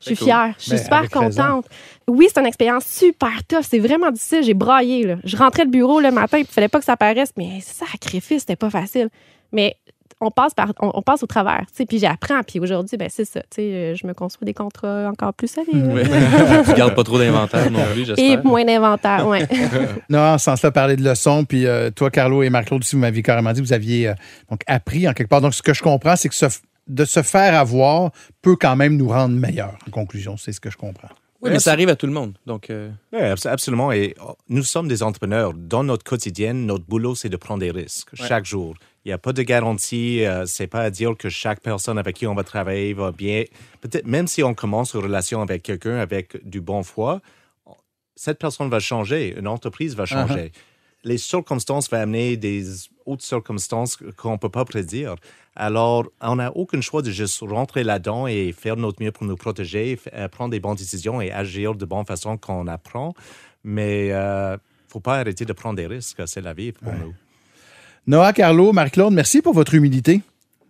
[0.00, 0.54] Je suis fière.
[0.58, 1.20] Je suis Ben, super raison.
[1.42, 1.66] contente.
[2.06, 3.64] Oui, c'est une expérience super tough.
[3.68, 4.42] C'est vraiment difficile.
[4.44, 5.04] J'ai braillé.
[5.06, 5.16] Là.
[5.24, 8.56] Je rentrais le bureau le matin, il fallait pas que ça paraisse, mais sacrifice, c'était
[8.56, 9.08] pas facile.
[9.52, 9.76] Mais
[10.20, 12.40] on passe par, on, on passe au travers, tu sais, puis j'apprends.
[12.42, 15.46] Puis aujourd'hui, ben c'est ça, tu sais, euh, je me construis des contrats encore plus
[15.48, 15.70] sérieux.
[15.94, 16.02] Ouais.
[16.64, 18.44] tu gardes pas trop d'inventaire non plus, Et j'espère.
[18.44, 19.46] moins d'inventaire, ouais.
[20.08, 21.44] Non, en ce sens-là, parler de leçons.
[21.44, 24.14] Puis euh, toi, Carlo et Marc-Claude, aussi, vous m'aviez carrément dit que vous aviez euh,
[24.50, 25.40] donc, appris en quelque part.
[25.40, 26.46] Donc, ce que je comprends, c'est que se-
[26.88, 28.10] de se faire avoir
[28.42, 30.36] peut quand même nous rendre meilleurs, en conclusion.
[30.36, 31.08] C'est ce que je comprends.
[31.40, 32.36] Oui, mais ça arrive à tout le monde.
[32.46, 33.92] Donc, euh, Oui, abs- absolument.
[33.92, 35.54] Et oh, nous sommes des entrepreneurs.
[35.54, 38.74] Dans notre quotidien, notre boulot, c'est de prendre des risques chaque jour.
[39.04, 40.24] Il n'y a pas de garantie.
[40.24, 43.44] euh, c'est pas à dire que chaque personne avec qui on va travailler va bien.
[43.80, 47.20] Peut-être même si on commence une relation avec quelqu'un avec du bon foi,
[48.16, 49.36] cette personne va changer.
[49.38, 50.50] Une entreprise va changer.
[51.04, 55.14] Les circonstances vont amener des autres circonstances qu'on ne peut pas prédire.
[55.56, 59.36] Alors, on n'a aucun choix de juste rentrer là-dedans et faire notre mieux pour nous
[59.36, 63.14] protéger, euh, prendre des bonnes décisions et agir de bonne façon qu'on apprend.
[63.64, 64.56] Mais il ne
[64.88, 66.22] faut pas arrêter de prendre des risques.
[66.26, 67.14] C'est la vie pour nous.
[68.06, 70.22] Noah, Carlo, Marc-Claude, merci pour votre humilité.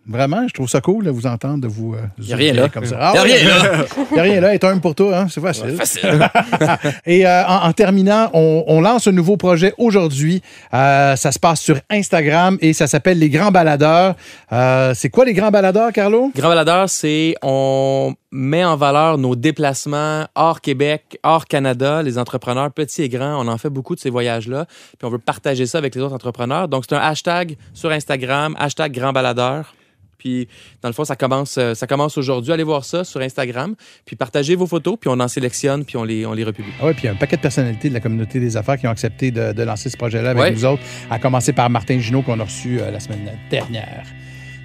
[0.07, 1.93] Vraiment, je trouve ça cool de vous entendre, de vous.
[1.93, 2.67] Euh, y a rien là.
[2.69, 2.95] Comme ça.
[2.95, 3.43] Y a Ah, rien ouais.
[3.43, 3.85] là.
[4.15, 4.53] Y a rien là.
[4.55, 5.27] Est un pour toi, hein?
[5.29, 5.75] c'est facile.
[5.77, 6.27] facile.
[7.05, 10.41] Et euh, en, en terminant, on, on lance un nouveau projet aujourd'hui.
[10.73, 14.15] Euh, ça se passe sur Instagram et ça s'appelle Les Grands Baladeurs.
[14.51, 16.31] Euh, c'est quoi les Grands Baladeurs, Carlo?
[16.35, 22.71] Grand Baladeur, c'est on met en valeur nos déplacements hors Québec, hors Canada, les entrepreneurs
[22.71, 23.43] petits et grands.
[23.43, 24.65] On en fait beaucoup de ces voyages-là.
[24.65, 26.67] Puis on veut partager ça avec les autres entrepreneurs.
[26.67, 29.73] Donc c'est un hashtag sur Instagram, hashtag Grand Baladeur.
[30.17, 30.49] Puis,
[30.81, 32.51] dans le fond, ça commence, euh, ça commence aujourd'hui.
[32.51, 33.73] Allez voir ça sur Instagram.
[34.05, 36.73] Puis, partagez vos photos, puis on en sélectionne, puis on les, on les republie.
[36.81, 38.77] Ah ouais, puis il y a un paquet de personnalités de la communauté des affaires
[38.77, 40.51] qui ont accepté de, de lancer ce projet-là avec Ouais.
[40.51, 44.03] nous autres, à commencer par Martin Junot qu'on a reçu euh, la semaine dernière.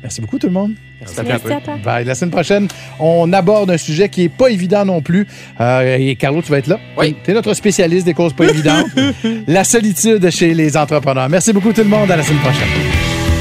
[0.04, 0.74] Merci beaucoup tout le monde.
[1.00, 1.76] Merci, Merci à toi.
[1.82, 2.04] Bye.
[2.04, 2.68] La semaine prochaine,
[3.00, 5.26] on aborde un sujet qui est pas évident non plus.
[5.58, 6.78] Euh, et Carlo, tu vas être là.
[6.98, 7.16] Oui.
[7.24, 8.88] Tu es notre spécialiste des causes pas évidentes.
[9.46, 11.30] la solitude chez les entrepreneurs.
[11.30, 12.10] Merci beaucoup tout le monde.
[12.10, 12.68] À la semaine prochaine.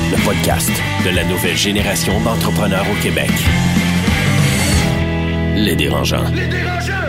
[0.09, 0.71] Le podcast
[1.03, 3.29] de la nouvelle génération d'entrepreneurs au Québec.
[5.57, 6.23] Les dérangeants.
[6.33, 7.02] Les dérangeants!